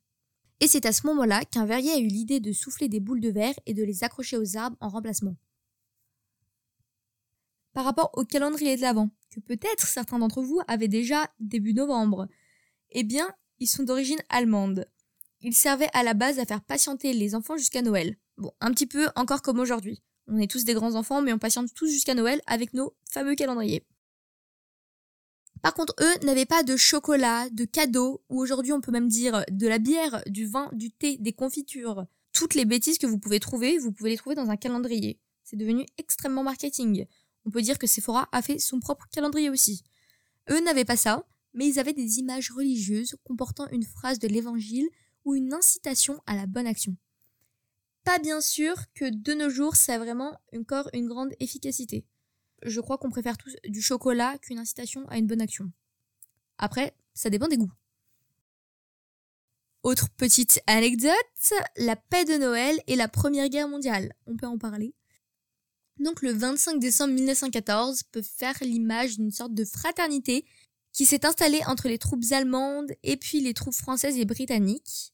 Et 0.61 0.67
c'est 0.67 0.87
à 0.87 0.93
ce 0.93 1.07
moment-là 1.07 1.45
qu'un 1.45 1.67
verrier 1.67 1.93
a 1.93 1.99
eu 1.99 2.07
l'idée 2.07 2.41
de 2.41 2.53
souffler 2.53 2.89
des 2.89 3.01
boules 3.01 3.21
de 3.21 3.31
verre 3.31 3.59
et 3.67 3.75
de 3.75 3.83
les 3.83 4.05
accrocher 4.05 4.39
aux 4.39 4.57
arbres 4.57 4.77
en 4.81 4.89
remplacement. 4.89 5.37
Par 7.75 7.85
rapport 7.85 8.11
au 8.15 8.25
calendrier 8.25 8.77
de 8.77 8.83
l'Avent, 8.83 9.11
que 9.31 9.41
peut-être 9.41 9.87
certains 9.87 10.21
d'entre 10.21 10.41
vous 10.41 10.61
avaient 10.69 10.89
déjà 10.89 11.29
début 11.41 11.75
novembre, 11.75 12.29
eh 12.91 13.03
bien, 13.03 13.35
ils 13.59 13.67
sont 13.67 13.83
d'origine 13.83 14.23
allemande. 14.29 14.89
Ils 15.41 15.55
servaient 15.55 15.91
à 15.93 16.05
la 16.05 16.15
base 16.15 16.39
à 16.39 16.47
faire 16.47 16.63
patienter 16.63 17.13
les 17.13 17.35
enfants 17.35 17.57
jusqu'à 17.57 17.83
Noël. 17.83 18.17
Bon, 18.39 18.53
un 18.61 18.71
petit 18.71 18.87
peu 18.87 19.09
encore 19.17 19.43
comme 19.43 19.59
aujourd'hui. 19.59 20.03
On 20.27 20.39
est 20.39 20.51
tous 20.51 20.65
des 20.65 20.75
grands 20.75 20.95
enfants, 20.95 21.23
mais 21.23 21.33
on 21.33 21.39
patiente 21.39 21.73
tous 21.75 21.89
jusqu'à 21.89 22.15
Noël 22.15 22.41
avec 22.47 22.73
nos 22.75 22.95
fameux 23.11 23.35
calendriers. 23.35 23.85
Par 25.63 25.75
contre, 25.75 25.95
eux 26.01 26.27
n'avaient 26.27 26.47
pas 26.47 26.63
de 26.63 26.77
chocolat, 26.77 27.49
de 27.51 27.65
cadeaux, 27.65 28.23
ou 28.29 28.41
aujourd'hui 28.41 28.73
on 28.73 28.81
peut 28.81 28.93
même 28.93 29.09
dire 29.09 29.45
de 29.51 29.67
la 29.67 29.79
bière, 29.79 30.23
du 30.27 30.47
vin, 30.47 30.69
du 30.73 30.91
thé, 30.91 31.17
des 31.19 31.33
confitures. 31.33 32.07
Toutes 32.33 32.55
les 32.55 32.65
bêtises 32.65 32.99
que 32.99 33.07
vous 33.07 33.19
pouvez 33.19 33.41
trouver, 33.41 33.79
vous 33.79 33.93
pouvez 33.93 34.11
les 34.11 34.17
trouver 34.17 34.35
dans 34.35 34.51
un 34.51 34.57
calendrier. 34.57 35.19
C'est 35.43 35.57
devenu 35.57 35.87
extrêmement 35.99 36.43
marketing. 36.43 37.07
On 37.47 37.51
peut 37.51 37.63
dire 37.63 37.79
que 37.79 37.87
Sephora 37.87 38.29
a 38.33 38.43
fait 38.43 38.59
son 38.59 38.81
propre 38.81 39.07
calendrier 39.11 39.51
aussi. 39.51 39.83
Eux 40.51 40.61
n'avaient 40.61 40.85
pas 40.85 40.97
ça, 40.97 41.25
mais 41.55 41.67
ils 41.67 41.79
avaient 41.79 41.93
des 41.93 42.19
images 42.19 42.51
religieuses 42.51 43.17
comportant 43.25 43.69
une 43.71 43.85
phrase 43.85 44.19
de 44.19 44.29
l'évangile 44.29 44.89
ou 45.25 45.35
une 45.35 45.55
incitation 45.55 46.21
à 46.27 46.37
la 46.37 46.47
bonne 46.47 46.67
action. 46.67 46.97
Pas 48.05 48.19
bien 48.19 48.41
sûr 48.41 48.77
que 48.95 49.07
de 49.11 49.33
nos 49.33 49.51
jours 49.51 49.77
ça 49.77 49.95
a 49.95 49.99
vraiment 49.99 50.39
encore 50.55 50.89
une 50.93 51.09
grande 51.09 51.33
efficacité 51.41 52.07
je 52.65 52.81
crois 52.81 52.99
qu'on 52.99 53.11
préfère 53.11 53.37
tous 53.37 53.55
du 53.69 53.83
chocolat 53.83 54.39
qu'une 54.39 54.59
incitation 54.59 55.07
à 55.09 55.19
une 55.19 55.27
bonne 55.27 55.41
action. 55.41 55.71
Après, 56.59 56.97
ça 57.13 57.31
dépend 57.31 57.49
des 57.49 57.57
goûts. 57.57 57.73
Autre 59.83 60.09
petite 60.17 60.61
anecdote, 60.67 61.13
la 61.77 61.95
paix 61.95 62.25
de 62.25 62.39
Noël 62.39 62.81
et 62.87 62.97
la 62.97 63.09
Première 63.09 63.49
Guerre 63.51 63.69
mondiale. 63.69 64.15
On 64.27 64.37
peut 64.37 64.47
en 64.47 64.57
parler. 64.57 64.95
Donc 65.99 66.23
le 66.23 66.33
25 66.33 66.79
décembre 66.79 67.13
1914 67.13 68.05
peut 68.05 68.23
faire 68.23 68.57
l'image 68.63 69.17
d'une 69.19 69.31
sorte 69.31 69.55
de 69.55 69.65
fraternité 69.65 70.47
qui 70.93 71.05
s'est 71.05 71.27
installée 71.27 71.61
entre 71.67 71.89
les 71.89 71.99
troupes 71.99 72.25
allemandes 72.31 72.93
et 73.03 73.17
puis 73.17 73.41
les 73.41 73.53
troupes 73.53 73.75
françaises 73.75 74.17
et 74.17 74.25
britanniques, 74.25 75.14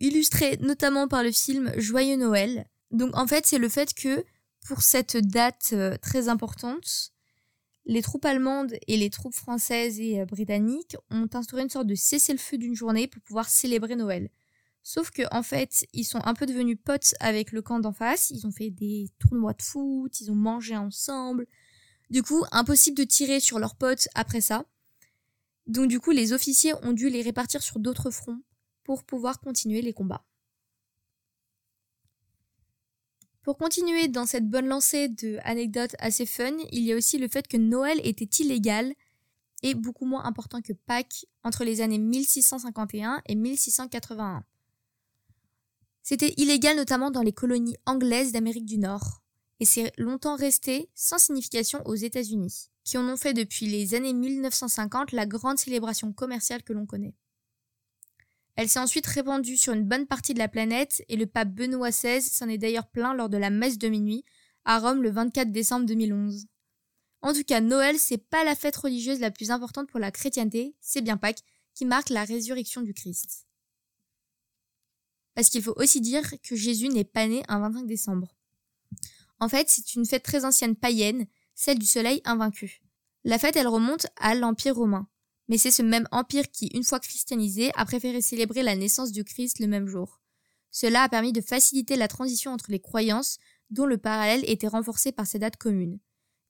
illustrée 0.00 0.56
notamment 0.60 1.08
par 1.08 1.22
le 1.22 1.30
film 1.32 1.72
Joyeux 1.76 2.16
Noël. 2.16 2.66
Donc 2.90 3.16
en 3.16 3.26
fait 3.26 3.46
c'est 3.46 3.58
le 3.58 3.68
fait 3.68 3.94
que 3.94 4.24
pour 4.66 4.82
cette 4.82 5.16
date 5.16 5.70
euh, 5.72 5.96
très 5.96 6.28
importante, 6.28 7.12
les 7.86 8.02
troupes 8.02 8.24
allemandes 8.24 8.74
et 8.86 8.96
les 8.96 9.10
troupes 9.10 9.34
françaises 9.34 10.00
et 10.00 10.20
euh, 10.20 10.26
britanniques 10.26 10.96
ont 11.10 11.28
instauré 11.32 11.62
une 11.62 11.70
sorte 11.70 11.86
de 11.86 11.94
cessez-le-feu 11.94 12.58
d'une 12.58 12.74
journée 12.74 13.06
pour 13.06 13.22
pouvoir 13.22 13.48
célébrer 13.48 13.96
Noël. 13.96 14.28
Sauf 14.82 15.10
que 15.10 15.22
en 15.30 15.42
fait, 15.42 15.86
ils 15.92 16.04
sont 16.04 16.20
un 16.24 16.34
peu 16.34 16.46
devenus 16.46 16.78
potes 16.82 17.14
avec 17.20 17.52
le 17.52 17.62
camp 17.62 17.80
d'en 17.80 17.92
face. 17.92 18.30
Ils 18.30 18.46
ont 18.46 18.52
fait 18.52 18.70
des 18.70 19.08
tournois 19.18 19.52
de 19.52 19.62
foot, 19.62 20.20
ils 20.20 20.30
ont 20.30 20.36
mangé 20.36 20.76
ensemble. 20.76 21.46
Du 22.08 22.22
coup, 22.22 22.44
impossible 22.50 22.96
de 22.96 23.04
tirer 23.04 23.40
sur 23.40 23.58
leurs 23.58 23.76
potes 23.76 24.08
après 24.14 24.40
ça. 24.40 24.64
Donc 25.66 25.88
du 25.88 26.00
coup, 26.00 26.10
les 26.10 26.32
officiers 26.32 26.72
ont 26.82 26.92
dû 26.92 27.08
les 27.08 27.22
répartir 27.22 27.62
sur 27.62 27.78
d'autres 27.78 28.10
fronts 28.10 28.40
pour 28.90 29.04
pouvoir 29.04 29.38
continuer 29.38 29.82
les 29.82 29.92
combats. 29.92 30.24
Pour 33.44 33.56
continuer 33.56 34.08
dans 34.08 34.26
cette 34.26 34.50
bonne 34.50 34.66
lancée 34.66 35.06
de 35.06 35.38
anecdotes 35.44 35.94
assez 36.00 36.26
fun, 36.26 36.56
il 36.72 36.82
y 36.82 36.92
a 36.92 36.96
aussi 36.96 37.16
le 37.16 37.28
fait 37.28 37.46
que 37.46 37.56
Noël 37.56 38.00
était 38.02 38.42
illégal 38.42 38.92
et 39.62 39.74
beaucoup 39.74 40.06
moins 40.06 40.24
important 40.24 40.60
que 40.60 40.72
Pâques 40.72 41.24
entre 41.44 41.62
les 41.62 41.82
années 41.82 42.00
1651 42.00 43.22
et 43.26 43.36
1681. 43.36 44.42
C'était 46.02 46.34
illégal 46.36 46.76
notamment 46.76 47.12
dans 47.12 47.22
les 47.22 47.32
colonies 47.32 47.76
anglaises 47.86 48.32
d'Amérique 48.32 48.66
du 48.66 48.78
Nord, 48.78 49.22
et 49.60 49.66
c'est 49.66 49.92
longtemps 49.98 50.34
resté 50.34 50.90
sans 50.96 51.18
signification 51.18 51.80
aux 51.86 51.94
États-Unis, 51.94 52.72
qui 52.82 52.98
en 52.98 53.08
ont 53.08 53.16
fait 53.16 53.34
depuis 53.34 53.66
les 53.66 53.94
années 53.94 54.14
1950 54.14 55.12
la 55.12 55.26
grande 55.26 55.58
célébration 55.58 56.12
commerciale 56.12 56.64
que 56.64 56.72
l'on 56.72 56.86
connaît. 56.86 57.14
Elle 58.60 58.68
s'est 58.68 58.78
ensuite 58.78 59.06
répandue 59.06 59.56
sur 59.56 59.72
une 59.72 59.86
bonne 59.86 60.06
partie 60.06 60.34
de 60.34 60.38
la 60.38 60.46
planète 60.46 61.02
et 61.08 61.16
le 61.16 61.24
pape 61.24 61.48
Benoît 61.48 61.88
XVI 61.88 62.20
s'en 62.20 62.46
est 62.46 62.58
d'ailleurs 62.58 62.90
plaint 62.90 63.16
lors 63.16 63.30
de 63.30 63.38
la 63.38 63.48
messe 63.48 63.78
de 63.78 63.88
minuit 63.88 64.22
à 64.66 64.78
Rome 64.78 65.02
le 65.02 65.10
24 65.10 65.50
décembre 65.50 65.86
2011. 65.86 66.44
En 67.22 67.32
tout 67.32 67.42
cas, 67.42 67.62
Noël, 67.62 67.98
c'est 67.98 68.18
pas 68.18 68.44
la 68.44 68.54
fête 68.54 68.76
religieuse 68.76 69.18
la 69.18 69.30
plus 69.30 69.50
importante 69.50 69.88
pour 69.88 69.98
la 69.98 70.10
chrétienté, 70.10 70.76
c'est 70.78 71.00
bien 71.00 71.16
Pâques 71.16 71.40
qui 71.72 71.86
marque 71.86 72.10
la 72.10 72.22
résurrection 72.22 72.82
du 72.82 72.92
Christ. 72.92 73.46
Parce 75.34 75.48
qu'il 75.48 75.62
faut 75.62 75.76
aussi 75.76 76.02
dire 76.02 76.30
que 76.42 76.54
Jésus 76.54 76.90
n'est 76.90 77.04
pas 77.04 77.26
né 77.26 77.42
un 77.48 77.60
25 77.60 77.86
décembre. 77.86 78.36
En 79.38 79.48
fait, 79.48 79.70
c'est 79.70 79.94
une 79.94 80.04
fête 80.04 80.22
très 80.22 80.44
ancienne 80.44 80.76
païenne, 80.76 81.26
celle 81.54 81.78
du 81.78 81.86
soleil 81.86 82.20
invaincu. 82.26 82.82
La 83.24 83.38
fête, 83.38 83.56
elle 83.56 83.68
remonte 83.68 84.06
à 84.16 84.34
l'Empire 84.34 84.76
romain. 84.76 85.08
Mais 85.50 85.58
c'est 85.58 85.72
ce 85.72 85.82
même 85.82 86.06
empire 86.12 86.48
qui, 86.52 86.68
une 86.68 86.84
fois 86.84 87.00
christianisé, 87.00 87.72
a 87.74 87.84
préféré 87.84 88.22
célébrer 88.22 88.62
la 88.62 88.76
naissance 88.76 89.10
du 89.10 89.24
Christ 89.24 89.58
le 89.58 89.66
même 89.66 89.88
jour. 89.88 90.20
Cela 90.70 91.02
a 91.02 91.08
permis 91.08 91.32
de 91.32 91.40
faciliter 91.40 91.96
la 91.96 92.06
transition 92.06 92.52
entre 92.52 92.70
les 92.70 92.78
croyances, 92.78 93.38
dont 93.68 93.84
le 93.84 93.98
parallèle 93.98 94.48
était 94.48 94.68
renforcé 94.68 95.10
par 95.10 95.26
ces 95.26 95.40
dates 95.40 95.56
communes. 95.56 95.98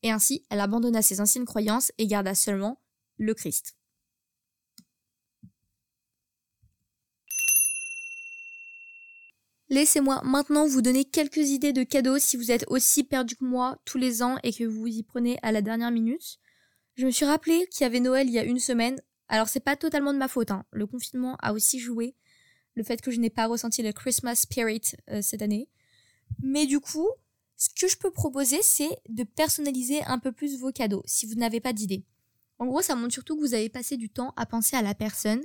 Et 0.02 0.10
ainsi, 0.10 0.44
elle 0.50 0.60
abandonna 0.60 1.00
ses 1.00 1.22
anciennes 1.22 1.46
croyances 1.46 1.92
et 1.96 2.06
garda 2.06 2.34
seulement 2.34 2.78
le 3.16 3.32
Christ. 3.32 3.74
Laissez-moi 9.70 10.20
maintenant 10.24 10.66
vous 10.66 10.82
donner 10.82 11.06
quelques 11.06 11.48
idées 11.48 11.72
de 11.72 11.84
cadeaux 11.84 12.18
si 12.18 12.36
vous 12.36 12.50
êtes 12.50 12.66
aussi 12.68 13.04
perdu 13.04 13.34
que 13.34 13.44
moi 13.46 13.80
tous 13.86 13.96
les 13.96 14.22
ans 14.22 14.36
et 14.42 14.52
que 14.52 14.64
vous 14.64 14.88
y 14.88 15.02
prenez 15.02 15.38
à 15.42 15.52
la 15.52 15.62
dernière 15.62 15.90
minute. 15.90 16.38
Je 17.00 17.06
me 17.06 17.10
suis 17.10 17.24
rappelé 17.24 17.66
qu'il 17.70 17.80
y 17.80 17.86
avait 17.86 17.98
Noël 17.98 18.28
il 18.28 18.34
y 18.34 18.38
a 18.38 18.44
une 18.44 18.58
semaine. 18.58 19.00
Alors 19.28 19.48
c'est 19.48 19.58
pas 19.58 19.74
totalement 19.74 20.12
de 20.12 20.18
ma 20.18 20.28
faute. 20.28 20.50
Hein. 20.50 20.66
Le 20.70 20.86
confinement 20.86 21.38
a 21.40 21.54
aussi 21.54 21.78
joué. 21.78 22.14
Le 22.74 22.82
fait 22.82 23.00
que 23.00 23.10
je 23.10 23.18
n'ai 23.18 23.30
pas 23.30 23.46
ressenti 23.46 23.82
le 23.82 23.90
Christmas 23.94 24.34
spirit 24.34 24.82
euh, 25.08 25.22
cette 25.22 25.40
année. 25.40 25.70
Mais 26.42 26.66
du 26.66 26.78
coup, 26.78 27.08
ce 27.56 27.70
que 27.70 27.88
je 27.88 27.96
peux 27.96 28.10
proposer, 28.10 28.58
c'est 28.60 28.90
de 29.08 29.24
personnaliser 29.24 30.04
un 30.04 30.18
peu 30.18 30.30
plus 30.30 30.58
vos 30.58 30.72
cadeaux 30.72 31.02
si 31.06 31.24
vous 31.24 31.36
n'avez 31.36 31.58
pas 31.58 31.72
d'idée. 31.72 32.04
En 32.58 32.66
gros, 32.66 32.82
ça 32.82 32.94
montre 32.96 33.14
surtout 33.14 33.34
que 33.34 33.40
vous 33.40 33.54
avez 33.54 33.70
passé 33.70 33.96
du 33.96 34.10
temps 34.10 34.34
à 34.36 34.44
penser 34.44 34.76
à 34.76 34.82
la 34.82 34.94
personne 34.94 35.40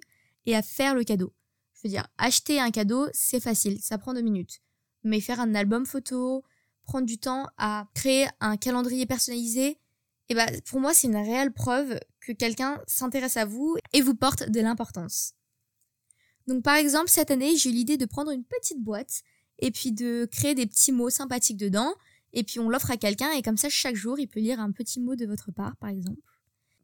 et 0.46 0.58
à 0.58 0.62
faire 0.62 0.94
le 0.94 1.06
cadeau. 1.06 1.34
Je 1.76 1.84
veux 1.86 1.90
dire, 1.90 2.06
acheter 2.18 2.60
un 2.60 2.70
cadeau, 2.70 3.08
c'est 3.14 3.40
facile, 3.40 3.80
ça 3.80 3.98
prend 3.98 4.14
deux 4.14 4.20
minutes. 4.20 4.60
Mais 5.06 5.22
faire 5.22 5.40
un 5.40 5.56
album 5.56 5.86
photo, 5.86 6.44
prendre 6.84 7.06
du 7.06 7.18
temps 7.18 7.48
à 7.58 7.88
créer 7.94 8.28
un 8.42 8.58
calendrier 8.58 9.06
personnalisé, 9.06 9.80
et 10.29 10.36
ben, 10.36 10.48
pour 10.65 10.79
moi, 10.79 10.94
c'est 10.94 11.08
une 11.08 11.15
réelle 11.15 11.53
preuve 11.53 12.00
que 12.20 12.32
quelqu'un 12.32 12.82
s'intéresse 12.88 13.38
à 13.38 13.46
vous 13.46 13.77
et 13.94 14.01
vous 14.01 14.15
porte 14.15 14.50
de 14.50 14.60
l'importance. 14.60 15.34
Donc, 16.48 16.63
par 16.63 16.75
exemple, 16.75 17.10
cette 17.10 17.32
année, 17.32 17.55
j'ai 17.58 17.70
eu 17.70 17.74
l'idée 17.74 17.98
de 17.98 18.05
prendre 18.05 18.32
une 18.32 18.44
petite 18.44 18.82
boîte 18.82 19.22
et 19.60 19.72
puis 19.72 19.91
de 19.91 20.27
créer 20.32 20.55
des 20.55 20.65
petits 20.65 20.91
mots 20.91 21.10
sympathiques 21.10 21.58
dedans, 21.58 21.94
et 22.34 22.43
puis 22.43 22.60
on 22.60 22.69
l'offre 22.69 22.91
à 22.91 22.97
quelqu'un, 22.97 23.32
et 23.32 23.41
comme 23.41 23.56
ça, 23.56 23.69
chaque 23.69 23.95
jour, 23.95 24.19
il 24.19 24.28
peut 24.28 24.41
lire 24.41 24.60
un 24.60 24.71
petit 24.71 25.00
mot 25.00 25.15
de 25.15 25.26
votre 25.26 25.52
part, 25.52 25.78
par 25.78 25.89
exemple. 25.89 26.19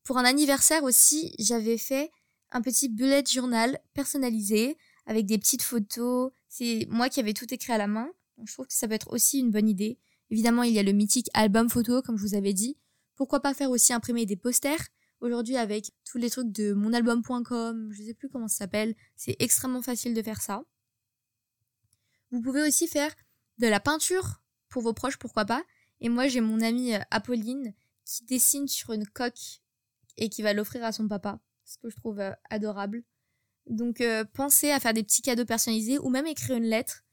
Pour 0.04 0.18
un 0.18 0.24
anniversaire 0.24 0.84
aussi, 0.84 1.36
j'avais 1.38 1.78
fait 1.78 2.12
un 2.52 2.62
petit 2.62 2.90
bullet 2.90 3.24
journal 3.30 3.80
personnalisé 3.94 4.78
avec 5.06 5.26
des 5.26 5.38
petites 5.38 5.62
photos. 5.62 6.32
C'est 6.48 6.88
moi 6.90 7.10
qui 7.10 7.20
avais 7.20 7.34
tout 7.34 7.52
écrit 7.54 7.74
à 7.74 7.78
la 7.78 7.88
main. 7.88 8.10
Donc 8.38 8.48
je 8.48 8.54
trouve 8.54 8.68
que 8.68 8.74
ça 8.74 8.88
peut 8.88 8.94
être 8.94 9.12
aussi 9.12 9.40
une 9.40 9.52
bonne 9.52 9.70
idée. 9.70 10.00
Évidemment, 10.30 10.64
il 10.64 10.74
y 10.74 10.80
a 10.80 10.84
le 10.84 10.92
mythique 10.92 11.30
album 11.34 11.70
photo, 11.70 12.02
comme 12.02 12.18
je 12.18 12.24
vous 12.24 12.36
avais 12.36 12.54
dit. 12.54 12.78
Pourquoi 13.22 13.40
pas 13.40 13.54
faire 13.54 13.70
aussi 13.70 13.94
imprimer 13.94 14.26
des 14.26 14.36
posters 14.36 14.88
Aujourd'hui, 15.20 15.56
avec 15.56 15.92
tous 16.06 16.18
les 16.18 16.32
trucs 16.32 16.52
de 16.52 16.74
monalbum.com, 16.74 17.92
je 17.92 18.02
sais 18.02 18.16
plus 18.16 18.30
comment 18.30 18.48
ça 18.48 18.58
s'appelle, 18.58 18.96
c'est 19.16 19.36
extrêmement 19.38 19.84
facile 19.84 20.16
de 20.16 20.24
faire 20.24 20.42
ça. 20.42 20.64
Vous 22.32 22.42
pouvez 22.42 22.64
aussi 22.64 22.88
faire 22.88 23.14
de 23.60 23.68
la 23.68 23.80
peinture 23.80 24.42
pour 24.70 24.82
vos 24.82 24.94
proches, 24.94 25.18
pourquoi 25.18 25.46
pas. 25.46 25.62
Et 26.00 26.10
moi, 26.10 26.28
j'ai 26.30 26.42
mon 26.42 26.62
amie 26.62 26.96
euh, 26.96 27.00
Apolline 27.12 27.76
qui 28.06 28.26
dessine 28.26 28.68
sur 28.68 28.92
une 28.92 29.06
coque 29.06 29.62
et 30.18 30.28
qui 30.28 30.42
va 30.42 30.54
l'offrir 30.54 30.84
à 30.84 30.92
son 30.92 31.08
papa 31.08 31.40
ce 31.64 31.78
que 31.78 31.92
je 31.92 31.98
trouve 31.98 32.20
euh, 32.20 32.32
adorable. 32.50 33.04
Donc 33.68 34.02
euh, 34.02 34.26
pensez 34.34 34.72
à 34.72 34.80
faire 34.80 34.96
des 34.96 35.04
petits 35.04 35.22
cadeaux 35.22 35.46
personnalisés 35.46 36.00
ou 36.00 36.10
même 36.10 36.26
écrire 36.26 36.58
une 36.58 36.64
lettre. 36.64 37.04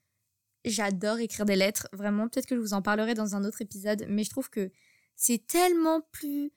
J'adore 0.65 1.19
écrire 1.19 1.45
des 1.45 1.57
lettres, 1.57 1.87
vraiment. 1.93 2.31
Peut-être 2.31 2.47
que 2.47 2.57
je 2.57 2.63
vous 2.63 2.73
en 2.73 2.81
parlerai 2.81 3.13
dans 3.13 3.37
un 3.37 3.45
autre 3.45 3.61
épisode, 3.61 4.07
mais 4.09 4.25
je 4.25 4.31
trouve 4.31 4.49
que 4.49 4.73
c'est 5.19 5.45
tellement 5.47 6.01
plus 6.13 6.53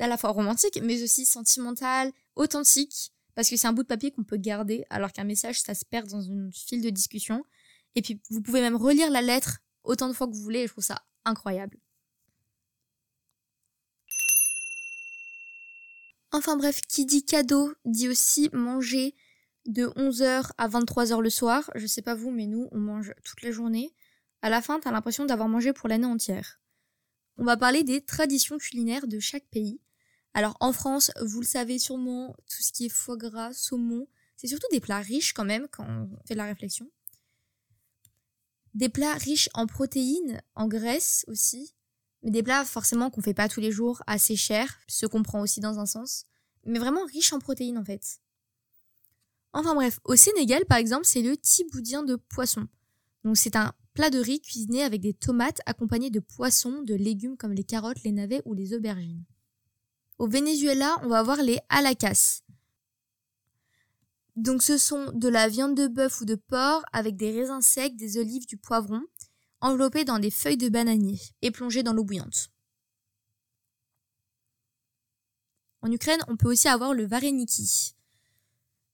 à 0.00 0.08
la 0.08 0.16
fois 0.16 0.30
romantique, 0.30 0.80
mais 0.82 1.02
aussi 1.02 1.24
sentimental, 1.26 2.12
authentique, 2.34 3.12
parce 3.34 3.48
que 3.48 3.56
c'est 3.56 3.68
un 3.68 3.72
bout 3.72 3.82
de 3.82 3.88
papier 3.88 4.10
qu'on 4.10 4.24
peut 4.24 4.38
garder, 4.38 4.84
alors 4.90 5.12
qu'un 5.12 5.24
message, 5.24 5.60
ça 5.60 5.74
se 5.74 5.84
perd 5.84 6.08
dans 6.08 6.22
une 6.22 6.50
file 6.52 6.82
de 6.82 6.90
discussion. 6.90 7.44
Et 7.94 8.02
puis, 8.02 8.20
vous 8.30 8.40
pouvez 8.40 8.60
même 8.60 8.74
relire 8.74 9.10
la 9.10 9.20
lettre 9.20 9.58
autant 9.84 10.08
de 10.08 10.14
fois 10.14 10.26
que 10.26 10.32
vous 10.32 10.42
voulez, 10.42 10.60
et 10.60 10.66
je 10.66 10.72
trouve 10.72 10.82
ça 10.82 11.02
incroyable. 11.24 11.78
Enfin 16.32 16.56
bref, 16.56 16.80
qui 16.88 17.04
dit 17.04 17.24
cadeau 17.24 17.72
dit 17.84 18.08
aussi 18.08 18.50
manger 18.52 19.14
de 19.66 19.86
11h 19.88 20.50
à 20.56 20.68
23h 20.68 21.20
le 21.20 21.30
soir. 21.30 21.70
Je 21.74 21.86
sais 21.86 22.02
pas 22.02 22.14
vous, 22.14 22.30
mais 22.30 22.46
nous, 22.46 22.68
on 22.72 22.78
mange 22.78 23.14
toute 23.24 23.42
la 23.42 23.52
journée. 23.52 23.94
À 24.42 24.48
la 24.50 24.62
fin, 24.62 24.80
t'as 24.80 24.90
l'impression 24.90 25.26
d'avoir 25.26 25.48
mangé 25.48 25.72
pour 25.72 25.88
l'année 25.88 26.06
entière. 26.06 26.60
On 27.38 27.44
va 27.44 27.56
parler 27.56 27.84
des 27.84 28.00
traditions 28.00 28.58
culinaires 28.58 29.06
de 29.06 29.18
chaque 29.18 29.46
pays. 29.46 29.80
Alors 30.34 30.56
en 30.60 30.72
France, 30.72 31.10
vous 31.22 31.40
le 31.40 31.46
savez 31.46 31.78
sûrement, 31.78 32.34
tout 32.48 32.62
ce 32.62 32.72
qui 32.72 32.86
est 32.86 32.90
foie 32.90 33.16
gras, 33.16 33.52
saumon, 33.52 34.06
c'est 34.36 34.48
surtout 34.48 34.66
des 34.70 34.80
plats 34.80 35.00
riches 35.00 35.32
quand 35.32 35.44
même 35.44 35.66
quand 35.70 35.86
on 35.86 36.10
fait 36.26 36.34
la 36.34 36.44
réflexion. 36.44 36.90
Des 38.74 38.88
plats 38.88 39.14
riches 39.14 39.48
en 39.54 39.66
protéines, 39.66 40.42
en 40.54 40.68
graisse 40.68 41.24
aussi, 41.28 41.74
mais 42.22 42.30
des 42.30 42.42
plats 42.42 42.64
forcément 42.64 43.10
qu'on 43.10 43.22
fait 43.22 43.34
pas 43.34 43.48
tous 43.48 43.60
les 43.60 43.72
jours, 43.72 44.02
assez 44.06 44.36
chers, 44.36 44.78
se 44.88 45.06
comprend 45.06 45.40
aussi 45.40 45.60
dans 45.60 45.78
un 45.78 45.86
sens, 45.86 46.24
mais 46.64 46.78
vraiment 46.78 47.04
riches 47.06 47.32
en 47.32 47.38
protéines 47.38 47.78
en 47.78 47.84
fait. 47.84 48.20
Enfin 49.52 49.74
bref, 49.74 50.00
au 50.04 50.16
Sénégal 50.16 50.66
par 50.66 50.76
exemple, 50.76 51.06
c'est 51.06 51.22
le 51.22 51.36
tiboudien 51.36 52.02
de 52.02 52.16
poisson. 52.16 52.68
Donc 53.24 53.38
c'est 53.38 53.56
un 53.56 53.72
plat 53.96 54.10
de 54.10 54.18
riz 54.18 54.40
cuisiné 54.40 54.82
avec 54.82 55.00
des 55.00 55.14
tomates 55.14 55.60
accompagnées 55.64 56.10
de 56.10 56.20
poissons, 56.20 56.82
de 56.82 56.94
légumes 56.94 57.38
comme 57.38 57.54
les 57.54 57.64
carottes, 57.64 58.02
les 58.04 58.12
navets 58.12 58.42
ou 58.44 58.52
les 58.52 58.74
aubergines. 58.74 59.24
Au 60.18 60.28
Venezuela, 60.28 60.96
on 61.02 61.08
va 61.08 61.22
voir 61.22 61.42
les 61.42 61.58
alacas. 61.70 62.42
Donc 64.36 64.62
ce 64.62 64.76
sont 64.76 65.12
de 65.12 65.28
la 65.28 65.48
viande 65.48 65.74
de 65.74 65.88
bœuf 65.88 66.20
ou 66.20 66.26
de 66.26 66.34
porc 66.34 66.84
avec 66.92 67.16
des 67.16 67.32
raisins 67.32 67.62
secs, 67.62 67.96
des 67.96 68.18
olives, 68.18 68.46
du 68.46 68.58
poivron, 68.58 69.00
enveloppé 69.62 70.04
dans 70.04 70.18
des 70.18 70.30
feuilles 70.30 70.58
de 70.58 70.68
bananier 70.68 71.18
et 71.40 71.50
plongé 71.50 71.82
dans 71.82 71.94
l'eau 71.94 72.04
bouillante. 72.04 72.50
En 75.80 75.90
Ukraine, 75.90 76.20
on 76.28 76.36
peut 76.36 76.50
aussi 76.50 76.68
avoir 76.68 76.92
le 76.92 77.06
vareniki. 77.06 77.94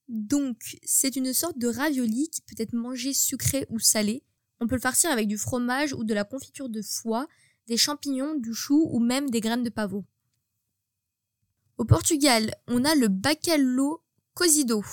Donc, 0.09 0.77
c'est 0.85 1.17
une 1.17 1.33
sorte 1.33 1.59
de 1.59 1.67
ravioli 1.67 2.29
qui 2.29 2.43
peut 2.43 2.55
être 2.59 2.75
mangé 2.75 3.13
sucré 3.13 3.67
ou 3.69 3.81
salé. 3.81 4.23
On 4.63 4.69
peut 4.69 4.77
le 4.77 4.81
farcir 4.81 5.11
avec 5.11 5.27
du 5.27 5.39
fromage 5.39 5.93
ou 5.93 6.05
de 6.05 6.15
la 6.15 6.23
confiture 6.23 6.69
de 6.69 6.83
foie, 6.83 7.27
des 7.67 7.77
champignons, 7.77 8.37
du 8.37 8.55
chou 8.55 8.89
ou 8.93 9.01
même 9.01 9.29
des 9.29 9.41
graines 9.41 9.65
de 9.65 9.71
pavot. 9.71 10.05
Au 11.79 11.85
Portugal, 11.85 12.55
on 12.69 12.85
a 12.85 12.95
le 12.95 13.09
bacalhau 13.09 14.05
cozido. 14.35 14.85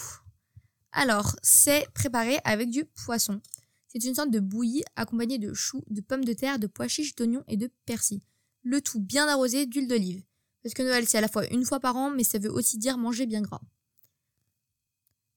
Alors, 0.91 1.36
c'est 1.43 1.88
préparé 1.93 2.39
avec 2.45 2.71
du 2.71 2.84
poisson. 2.84 3.41
C'est 3.88 4.03
une 4.05 4.15
sorte 4.15 4.32
de 4.32 4.39
bouillie 4.39 4.84
accompagnée 4.95 5.38
de 5.38 5.53
choux, 5.53 5.84
de 5.91 6.01
pommes 6.01 6.25
de 6.25 6.34
terre, 6.34 6.58
de 6.58 6.65
pois 6.65 6.88
chiches, 6.88 7.13
d'oignons 7.13 7.43
et 7.47 7.55
de 7.55 7.69
persil. 7.86 8.21
Le 8.63 8.82
tout 8.82 8.99
bien 8.99 9.27
arrosé 9.27 9.67
d'huile 9.67 9.88
d'olive. 9.88 10.23
Parce 10.63 10.73
que 10.73 10.82
Noël, 10.82 11.08
c'est 11.08 11.19
à 11.19 11.21
la 11.21 11.27
fois 11.27 11.45
une 11.53 11.63
fois 11.63 11.79
par 11.79 11.95
an, 11.95 12.10
mais 12.10 12.23
ça 12.23 12.39
veut 12.39 12.51
aussi 12.51 12.79
dire 12.79 12.97
manger 12.97 13.27
bien 13.27 13.43
gras. 13.43 13.62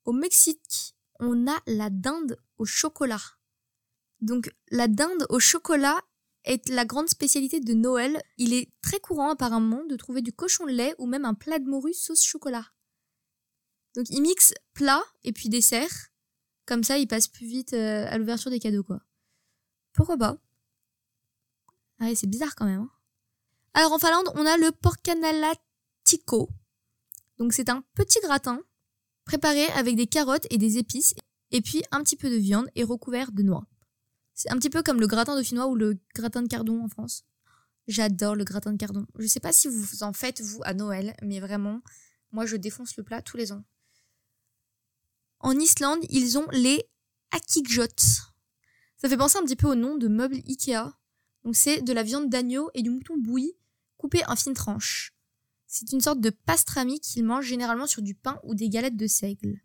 Au 0.06 0.12
Mexique, 0.14 0.94
on 1.20 1.46
a 1.46 1.60
la 1.66 1.90
dinde 1.90 2.38
au 2.56 2.64
chocolat. 2.64 3.20
Donc, 4.22 4.50
la 4.70 4.88
dinde 4.88 5.26
au 5.28 5.38
chocolat 5.38 6.00
est 6.44 6.68
la 6.68 6.84
grande 6.84 7.08
spécialité 7.08 7.60
de 7.60 7.74
Noël. 7.74 8.22
Il 8.38 8.52
est 8.52 8.70
très 8.82 9.00
courant 9.00 9.30
apparemment 9.30 9.84
de 9.84 9.96
trouver 9.96 10.22
du 10.22 10.32
cochon 10.32 10.66
de 10.66 10.72
lait 10.72 10.94
ou 10.98 11.06
même 11.06 11.24
un 11.24 11.34
plat 11.34 11.58
de 11.58 11.68
morue 11.68 11.94
sauce 11.94 12.24
chocolat. 12.24 12.66
Donc 13.94 14.06
ils 14.08 14.22
mixent 14.22 14.54
plat 14.74 15.02
et 15.22 15.32
puis 15.32 15.48
dessert. 15.48 15.90
Comme 16.66 16.84
ça, 16.84 16.98
ils 16.98 17.08
passent 17.08 17.28
plus 17.28 17.46
vite 17.46 17.74
euh, 17.74 18.06
à 18.08 18.18
l'ouverture 18.18 18.50
des 18.50 18.60
cadeaux, 18.60 18.84
quoi. 18.84 19.00
Pourquoi 19.92 20.16
pas? 20.16 20.38
Ah 21.98 22.14
c'est 22.14 22.26
bizarre 22.26 22.54
quand 22.56 22.64
même. 22.64 22.80
Hein. 22.80 22.90
Alors 23.74 23.92
en 23.92 23.98
Finlande, 23.98 24.30
on 24.34 24.46
a 24.46 24.56
le 24.56 24.72
porkanalatiko. 24.72 26.48
Donc 27.38 27.52
c'est 27.52 27.68
un 27.68 27.84
petit 27.94 28.20
gratin 28.20 28.60
préparé 29.24 29.66
avec 29.68 29.96
des 29.96 30.06
carottes 30.06 30.46
et 30.50 30.58
des 30.58 30.78
épices 30.78 31.14
et 31.50 31.60
puis 31.60 31.82
un 31.90 32.02
petit 32.02 32.16
peu 32.16 32.30
de 32.30 32.36
viande 32.36 32.68
et 32.74 32.82
recouvert 32.82 33.30
de 33.32 33.42
noix. 33.42 33.66
C'est 34.42 34.50
un 34.50 34.56
petit 34.56 34.70
peu 34.70 34.82
comme 34.82 34.98
le 34.98 35.06
gratin 35.06 35.36
dauphinois 35.36 35.68
ou 35.68 35.76
le 35.76 36.00
gratin 36.16 36.42
de 36.42 36.48
cardon 36.48 36.82
en 36.82 36.88
France. 36.88 37.22
J'adore 37.86 38.34
le 38.34 38.42
gratin 38.42 38.72
de 38.72 38.76
cardon. 38.76 39.06
Je 39.16 39.28
sais 39.28 39.38
pas 39.38 39.52
si 39.52 39.68
vous 39.68 40.02
en 40.02 40.12
faites 40.12 40.40
vous 40.40 40.60
à 40.64 40.74
Noël, 40.74 41.14
mais 41.22 41.38
vraiment, 41.38 41.80
moi 42.32 42.44
je 42.44 42.56
défonce 42.56 42.96
le 42.96 43.04
plat 43.04 43.22
tous 43.22 43.36
les 43.36 43.52
ans. 43.52 43.62
En 45.38 45.56
Islande, 45.60 46.00
ils 46.10 46.38
ont 46.38 46.48
les 46.50 46.82
akikjot. 47.30 47.86
Ça 48.96 49.08
fait 49.08 49.16
penser 49.16 49.38
un 49.38 49.44
petit 49.44 49.54
peu 49.54 49.68
au 49.68 49.76
nom 49.76 49.96
de 49.96 50.08
meubles 50.08 50.42
Ikea. 50.48 50.90
Donc 51.44 51.54
c'est 51.54 51.80
de 51.80 51.92
la 51.92 52.02
viande 52.02 52.28
d'agneau 52.28 52.68
et 52.74 52.82
du 52.82 52.90
mouton 52.90 53.16
bouilli 53.16 53.52
coupé 53.96 54.22
en 54.26 54.34
fines 54.34 54.54
tranches. 54.54 55.14
C'est 55.68 55.92
une 55.92 56.00
sorte 56.00 56.20
de 56.20 56.30
pastrami 56.30 56.98
qu'ils 56.98 57.22
mangent 57.22 57.46
généralement 57.46 57.86
sur 57.86 58.02
du 58.02 58.16
pain 58.16 58.40
ou 58.42 58.56
des 58.56 58.70
galettes 58.70 58.96
de 58.96 59.06
seigle. 59.06 59.60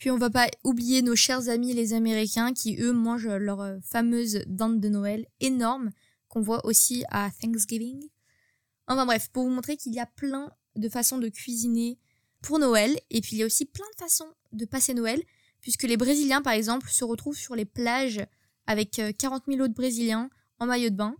Puis 0.00 0.10
on 0.10 0.16
va 0.16 0.30
pas 0.30 0.48
oublier 0.64 1.02
nos 1.02 1.14
chers 1.14 1.50
amis 1.50 1.74
les 1.74 1.92
Américains 1.92 2.54
qui 2.54 2.80
eux 2.80 2.94
mangent 2.94 3.28
leur 3.28 3.60
euh, 3.60 3.76
fameuse 3.82 4.42
dinde 4.46 4.80
de 4.80 4.88
Noël 4.88 5.26
énorme 5.40 5.90
qu'on 6.28 6.40
voit 6.40 6.64
aussi 6.64 7.04
à 7.10 7.30
Thanksgiving. 7.30 8.08
Enfin 8.86 9.04
bref, 9.04 9.28
pour 9.30 9.44
vous 9.44 9.50
montrer 9.50 9.76
qu'il 9.76 9.92
y 9.92 10.00
a 10.00 10.06
plein 10.06 10.50
de 10.76 10.88
façons 10.88 11.18
de 11.18 11.28
cuisiner 11.28 11.98
pour 12.40 12.58
Noël. 12.58 12.98
Et 13.10 13.20
puis 13.20 13.32
il 13.32 13.38
y 13.40 13.42
a 13.42 13.46
aussi 13.46 13.66
plein 13.66 13.84
de 13.94 14.02
façons 14.02 14.32
de 14.52 14.64
passer 14.64 14.94
Noël, 14.94 15.22
puisque 15.60 15.82
les 15.82 15.98
Brésiliens, 15.98 16.40
par 16.40 16.54
exemple, 16.54 16.88
se 16.88 17.04
retrouvent 17.04 17.36
sur 17.36 17.54
les 17.54 17.66
plages 17.66 18.24
avec 18.66 19.02
40 19.18 19.42
euh, 19.48 19.52
000 19.52 19.62
autres 19.62 19.74
Brésiliens 19.74 20.30
en 20.60 20.66
maillot 20.66 20.88
de 20.88 20.96
bain, 20.96 21.14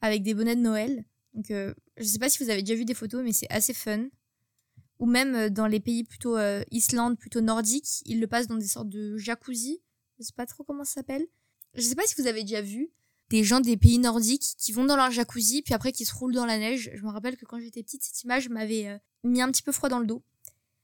avec 0.00 0.24
des 0.24 0.34
bonnets 0.34 0.56
de 0.56 0.62
Noël. 0.62 1.04
Donc 1.32 1.52
euh, 1.52 1.72
je 1.96 2.02
sais 2.02 2.18
pas 2.18 2.28
si 2.28 2.42
vous 2.42 2.50
avez 2.50 2.64
déjà 2.64 2.76
vu 2.76 2.84
des 2.84 2.94
photos, 2.94 3.22
mais 3.22 3.32
c'est 3.32 3.50
assez 3.50 3.72
fun. 3.72 4.08
Ou 4.98 5.06
même 5.06 5.34
euh, 5.34 5.50
dans 5.50 5.66
les 5.66 5.80
pays 5.80 6.04
plutôt 6.04 6.36
Islande, 6.70 7.18
plutôt 7.18 7.40
nordiques, 7.40 8.02
ils 8.06 8.20
le 8.20 8.26
passent 8.26 8.46
dans 8.46 8.56
des 8.56 8.66
sortes 8.66 8.88
de 8.88 9.16
jacuzzi. 9.16 9.80
Je 10.18 10.24
sais 10.24 10.32
pas 10.34 10.46
trop 10.46 10.64
comment 10.64 10.84
ça 10.84 10.94
s'appelle. 10.94 11.26
Je 11.74 11.82
sais 11.82 11.94
pas 11.94 12.06
si 12.06 12.14
vous 12.20 12.26
avez 12.26 12.42
déjà 12.42 12.62
vu 12.62 12.90
des 13.28 13.42
gens 13.42 13.60
des 13.60 13.76
pays 13.76 13.98
nordiques 13.98 14.54
qui 14.56 14.72
vont 14.72 14.84
dans 14.84 14.96
leur 14.96 15.10
jacuzzi 15.10 15.62
puis 15.62 15.74
après 15.74 15.92
qui 15.92 16.04
se 16.04 16.14
roulent 16.14 16.34
dans 16.34 16.46
la 16.46 16.58
neige. 16.58 16.90
Je 16.94 17.02
me 17.02 17.10
rappelle 17.10 17.36
que 17.36 17.44
quand 17.44 17.58
j'étais 17.58 17.82
petite, 17.82 18.02
cette 18.04 18.22
image 18.22 18.48
m'avait 18.48 19.00
mis 19.24 19.42
un 19.42 19.50
petit 19.50 19.62
peu 19.62 19.72
froid 19.72 19.88
dans 19.88 19.98
le 19.98 20.06
dos. 20.06 20.22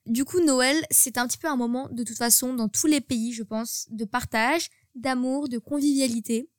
Du 0.06 0.24
coup, 0.24 0.40
Noël, 0.40 0.76
c'est 0.90 1.16
un 1.16 1.28
petit 1.28 1.38
peu 1.38 1.46
un 1.46 1.56
moment, 1.56 1.88
de 1.90 2.02
toute 2.02 2.16
façon, 2.16 2.54
dans 2.54 2.68
tous 2.68 2.88
les 2.88 3.00
pays, 3.00 3.32
je 3.32 3.44
pense, 3.44 3.86
de 3.90 4.04
partage, 4.04 4.68
d'amour, 4.96 5.48
de 5.48 5.58
convivialité, 5.58 6.50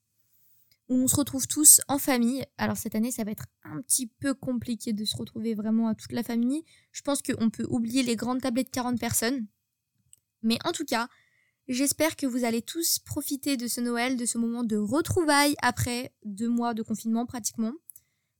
où 0.89 0.96
on 0.96 1.08
se 1.08 1.15
retrouve 1.15 1.48
tous 1.48 1.82
en 1.88 1.98
famille. 1.98 2.46
Alors 2.58 2.78
cette 2.78 2.96
année, 2.96 3.12
ça 3.12 3.24
va 3.24 3.32
être 3.32 3.46
un 3.63 3.82
petit 3.82 4.08
peu 4.08 4.34
compliqué 4.34 4.93
de 4.93 5.06
se 5.06 5.15
retrouver 5.15 5.54
vraiment 5.54 5.88
à 5.88 5.96
toute 5.96 6.12
la 6.12 6.24
famille. 6.24 6.63
Je 6.91 7.02
pense 7.02 7.22
qu'on 7.22 7.50
peut 7.50 7.65
oublier 7.69 8.04
les 8.04 8.15
grandes 8.15 8.41
tablettes 8.41 8.67
de 8.67 8.72
40 8.72 9.00
personnes. 9.00 9.48
Mais 10.41 10.58
en 10.65 10.72
tout 10.72 10.86
cas, 10.86 11.08
j'espère 11.67 12.15
que 12.15 12.26
vous 12.26 12.43
allez 12.43 12.62
tous 12.62 13.00
profiter 13.00 13.56
de 13.56 13.67
ce 13.67 13.82
Noël, 13.82 14.17
de 14.17 14.26
ce 14.26 14.38
moment 14.38 14.63
de 14.63 14.76
retrouvailles 14.76 15.56
après 15.62 16.13
deux 16.26 16.50
mois 16.50 16.74
de 16.74 16.84
confinement 16.84 17.26
pratiquement. 17.26 17.74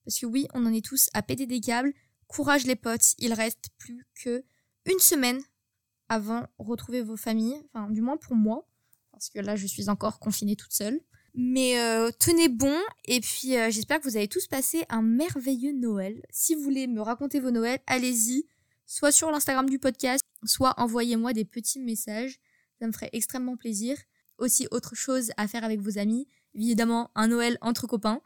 Parce 0.06 0.20
que 0.20 0.26
oui, 0.26 0.48
on 0.54 0.66
en 0.66 0.74
est 0.74 0.86
tous 0.86 1.10
à 1.14 1.22
péter 1.22 1.48
des 1.48 1.62
câbles. 1.62 1.94
Courage 2.28 2.66
les 2.66 2.76
potes, 2.76 3.14
il 3.20 3.34
reste 3.34 3.70
plus 3.78 4.06
que 4.16 4.44
une 4.86 5.00
semaine 5.00 5.42
avant 6.10 6.46
retrouver 6.58 7.02
vos 7.02 7.16
familles, 7.16 7.62
enfin 7.74 7.90
du 7.90 8.02
moins 8.02 8.18
pour 8.18 8.36
moi, 8.36 8.68
parce 9.12 9.30
que 9.30 9.40
là 9.40 9.56
je 9.56 9.66
suis 9.66 9.90
encore 9.90 10.20
confinée 10.20 10.56
toute 10.56 10.74
seule. 10.74 11.00
Mais 11.36 11.80
euh, 11.80 12.12
tenez 12.20 12.48
bon 12.48 12.78
et 13.06 13.20
puis 13.20 13.58
euh, 13.58 13.72
j'espère 13.72 14.00
que 14.00 14.04
vous 14.04 14.18
avez 14.18 14.28
tous 14.28 14.48
passé 14.48 14.86
un 14.90 15.02
merveilleux 15.02 15.74
Noël. 15.74 16.22
Si 16.30 16.54
vous 16.54 16.62
voulez 16.62 16.86
me 16.86 17.02
raconter 17.02 17.40
vos 17.40 17.50
Noëls, 17.50 17.80
allez-y, 17.88 18.46
soit 18.86 19.12
sur 19.12 19.32
l'Instagram 19.32 19.68
du 19.68 19.80
podcast, 19.80 20.24
soit 20.46 20.76
envoyez-moi 20.78 21.34
des 21.34 21.46
petits 21.46 21.80
messages, 21.80 22.40
ça 22.80 22.86
me 22.86 22.92
ferait 22.92 23.10
extrêmement 23.14 23.58
plaisir. 23.58 23.98
Aussi 24.38 24.68
autre 24.72 24.96
chose 24.96 25.32
à 25.38 25.48
faire 25.48 25.64
avec 25.64 25.80
vos 25.80 25.98
amis, 25.98 26.28
évidemment 26.54 27.12
un 27.16 27.28
Noël 27.28 27.58
entre 27.62 27.88
copains. 27.88 28.22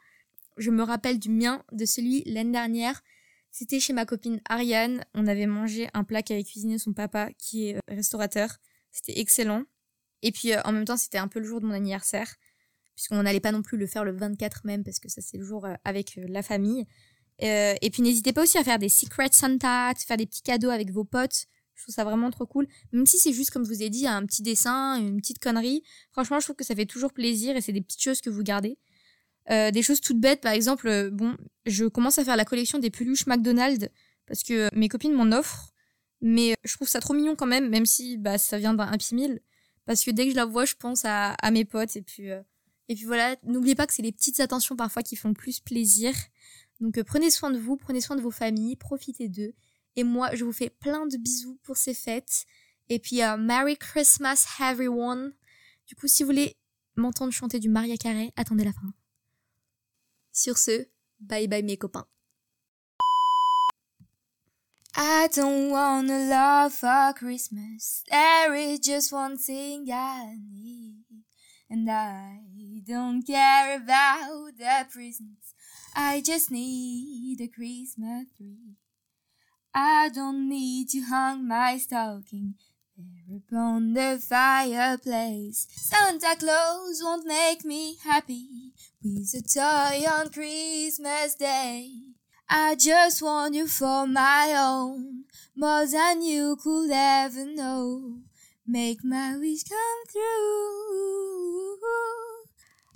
Je 0.58 0.72
me 0.72 0.84
rappelle 0.84 1.20
du 1.20 1.30
mien, 1.30 1.64
de 1.72 1.86
celui 1.86 2.24
l'année 2.26 2.52
dernière. 2.52 3.04
C'était 3.52 3.80
chez 3.80 3.94
ma 3.94 4.06
copine 4.06 4.42
Ariane. 4.50 5.04
On 5.14 5.28
avait 5.28 5.48
mangé 5.48 5.90
un 5.94 6.04
plat 6.04 6.24
qu'avait 6.24 6.44
cuisiné 6.44 6.78
son 6.78 6.94
papa, 6.94 7.30
qui 7.38 7.70
est 7.70 7.76
euh, 7.76 7.80
restaurateur. 7.88 8.58
C'était 8.92 9.20
excellent. 9.20 9.64
Et 10.24 10.32
puis 10.32 10.54
euh, 10.54 10.62
en 10.64 10.72
même 10.72 10.86
temps, 10.86 10.98
c'était 10.98 11.18
un 11.18 11.28
peu 11.28 11.40
le 11.40 11.46
jour 11.46 11.62
de 11.62 11.66
mon 11.66 11.74
anniversaire, 11.74 12.36
puisqu'on 12.98 13.24
n'allait 13.24 13.40
pas 13.40 13.54
non 13.54 13.62
plus 13.62 13.78
le 13.78 13.88
faire 13.88 14.04
le 14.04 14.12
24 14.12 14.66
même, 14.66 14.84
parce 14.84 15.00
que 15.00 15.08
ça 15.08 15.22
c'est 15.22 15.38
le 15.38 15.46
jour 15.46 15.66
euh, 15.66 15.76
avec 15.86 16.20
la 16.28 16.44
famille. 16.44 16.86
et 17.40 17.90
puis 17.92 18.02
n'hésitez 18.02 18.34
pas 18.34 18.44
aussi 18.44 18.58
à 18.58 18.64
faire 18.66 18.80
des 18.80 18.90
secret 18.90 19.30
Santa, 19.32 19.94
faire 19.96 20.18
des 20.18 20.26
petits 20.26 20.42
cadeaux 20.42 20.72
avec 20.72 20.92
vos 20.92 21.06
potes. 21.06 21.46
Je 21.76 21.84
trouve 21.84 21.94
ça 21.94 22.04
vraiment 22.04 22.32
trop 22.32 22.48
cool. 22.48 22.68
Même 22.92 23.06
si 23.06 23.20
c'est 23.20 23.32
juste, 23.32 23.52
comme 23.52 23.64
je 23.64 23.70
vous 23.70 23.84
ai 23.84 23.90
dit, 23.90 24.08
un 24.08 24.26
petit 24.26 24.42
dessin, 24.42 25.00
une 25.00 25.22
petite 25.22 25.38
connerie. 25.38 25.84
Franchement, 26.12 26.40
je 26.40 26.46
trouve 26.48 26.56
que 26.56 26.64
ça 26.64 26.76
fait 26.76 26.88
toujours 26.88 27.14
plaisir 27.14 27.56
et 27.56 27.62
c'est 27.62 27.72
des 27.72 27.82
petites 27.82 28.02
choses 28.02 28.20
que 28.20 28.32
vous 28.32 28.42
gardez. 28.42 28.80
Euh, 29.50 29.72
des 29.72 29.82
choses 29.82 30.02
toutes 30.02 30.20
bêtes, 30.20 30.42
par 30.42 30.52
exemple, 30.52 30.88
euh, 30.88 31.10
bon, 31.10 31.38
je 31.66 31.86
commence 31.86 32.18
à 32.18 32.26
faire 32.26 32.36
la 32.36 32.44
collection 32.44 32.80
des 32.80 32.90
peluches 32.90 33.28
McDonald's 33.28 33.88
parce 34.26 34.44
que 34.44 34.54
euh, 34.54 34.70
mes 34.74 34.90
copines 34.90 35.14
m'en 35.14 35.32
offrent, 35.38 35.72
mais 36.20 36.56
je 36.66 36.74
trouve 36.74 36.90
ça 36.90 37.00
trop 37.00 37.14
mignon 37.14 37.36
quand 37.36 37.46
même, 37.46 37.70
même 37.70 37.86
si 37.86 38.18
bah, 38.18 38.38
ça 38.38 38.58
vient 38.58 38.74
d'un 38.74 38.86
Happy 38.86 39.16
Meal, 39.16 39.40
parce 39.86 40.04
que 40.04 40.12
dès 40.12 40.26
que 40.26 40.32
je 40.32 40.36
la 40.36 40.44
vois, 40.46 40.66
je 40.66 40.76
pense 40.76 41.06
à 41.06 41.36
mes 41.52 41.64
potes 41.64 41.96
et 41.96 42.02
puis 42.02 42.30
et 42.90 42.96
puis 42.96 43.06
voilà, 43.06 43.36
n'oubliez 43.44 43.76
pas 43.76 43.86
que 43.86 43.94
c'est 43.94 44.02
les 44.02 44.12
petites 44.12 44.40
attentions 44.40 44.76
parfois 44.76 45.04
qui 45.04 45.16
font 45.16 45.34
plus 45.34 45.60
plaisir. 45.60 46.14
Donc 46.80 47.02
prenez 47.04 47.30
soin 47.30 47.52
de 47.52 47.60
vous, 47.60 47.76
prenez 47.76 48.02
soin 48.02 48.16
de 48.16 48.22
vos 48.22 48.32
familles, 48.32 48.76
profitez 48.76 49.28
d'eux. 49.28 49.54
Et 49.96 50.04
moi, 50.04 50.34
je 50.36 50.46
vous 50.46 50.54
fais 50.54 50.70
plein 50.70 51.08
de 51.08 51.18
bisous 51.18 51.60
pour 51.64 51.76
ces 51.76 51.94
fêtes. 51.94 52.46
Et 52.90 53.00
puis 53.00 53.22
Merry 53.40 53.78
Christmas 53.78 54.46
everyone. 54.60 55.34
Du 55.88 55.96
coup, 55.96 56.08
si 56.08 56.24
vous 56.24 56.28
voulez 56.28 56.56
m'entendre 56.96 57.34
chanter 57.34 57.60
du 57.60 57.70
Maria 57.70 57.98
Carey, 57.98 58.32
attendez 58.36 58.64
la 58.64 58.74
fin. 58.74 58.94
Sur 60.32 60.58
ce, 60.58 60.88
bye 61.20 61.48
bye 61.48 61.64
mes 61.64 61.78
copains. 61.78 62.08
I 64.96 65.28
don't 65.36 65.72
love 66.08 66.84
Christmas. 67.16 68.04
There 68.10 68.78
just 68.82 69.12
one 69.12 69.38
thing 69.38 69.92
I 69.92 70.38
need. 70.52 71.07
And 71.70 71.90
I 71.90 72.40
don't 72.88 73.24
care 73.24 73.76
about 73.76 74.52
the 74.58 74.86
presents. 74.90 75.54
I 75.94 76.22
just 76.22 76.50
need 76.50 77.40
a 77.42 77.48
Christmas 77.48 78.28
tree. 78.38 78.76
I 79.74 80.10
don't 80.10 80.48
need 80.48 80.90
to 80.90 81.02
hang 81.02 81.48
my 81.48 81.78
stocking 81.78 82.56
there 82.98 83.38
upon 83.38 83.94
the 83.94 84.20
fireplace. 84.20 85.68
Santa 85.70 86.36
Claus 86.40 87.02
won't 87.04 87.28
make 87.28 87.66
me 87.66 87.98
happy 88.04 88.74
with 89.04 89.36
a 89.36 89.42
toy 89.42 90.06
on 90.10 90.30
Christmas 90.30 91.36
Day. 91.36 91.92
I 92.50 92.76
just 92.76 93.22
want 93.22 93.56
you 93.56 93.68
for 93.68 94.08
my 94.08 94.56
own, 94.58 95.26
more 95.56 95.86
than 95.86 96.22
you 96.22 96.56
could 96.56 96.90
ever 96.92 97.46
know. 97.46 98.22
Make 98.66 99.04
my 99.04 99.38
wish 99.38 99.64
come 99.64 100.04
true. 100.10 101.17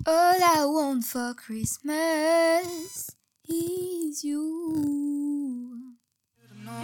All 0.04 0.42
I 0.42 0.64
want 0.64 1.04
for 1.04 1.32
Christmas 1.34 3.08
is 3.48 4.24
you. 4.24 5.94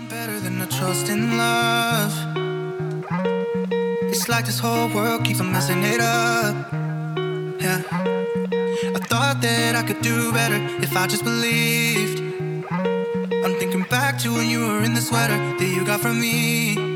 Better 0.09 0.39
than 0.39 0.61
a 0.63 0.67
trust 0.67 1.09
in 1.09 1.37
love. 1.37 2.13
It's 4.03 4.29
like 4.29 4.47
this 4.47 4.61
whole 4.61 4.89
world 4.95 5.25
keeps 5.25 5.41
on 5.41 5.51
messing 5.51 5.83
it 5.83 6.01
up. 6.01 6.55
Yeah. 7.61 7.83
I 8.95 9.01
thought 9.11 9.41
that 9.43 9.75
I 9.75 9.83
could 9.83 10.01
do 10.01 10.33
better 10.33 10.61
if 10.81 10.97
I 10.97 11.09
just 11.09 11.25
believed. 11.25 12.21
I'm 12.71 13.59
thinking 13.59 13.83
back 13.91 14.19
to 14.21 14.33
when 14.33 14.49
you 14.49 14.61
were 14.61 14.85
in 14.85 14.95
the 14.95 15.01
sweater 15.01 15.37
that 15.59 15.69
you 15.69 15.85
got 15.85 16.01
from 16.01 16.21
me. 16.21 16.88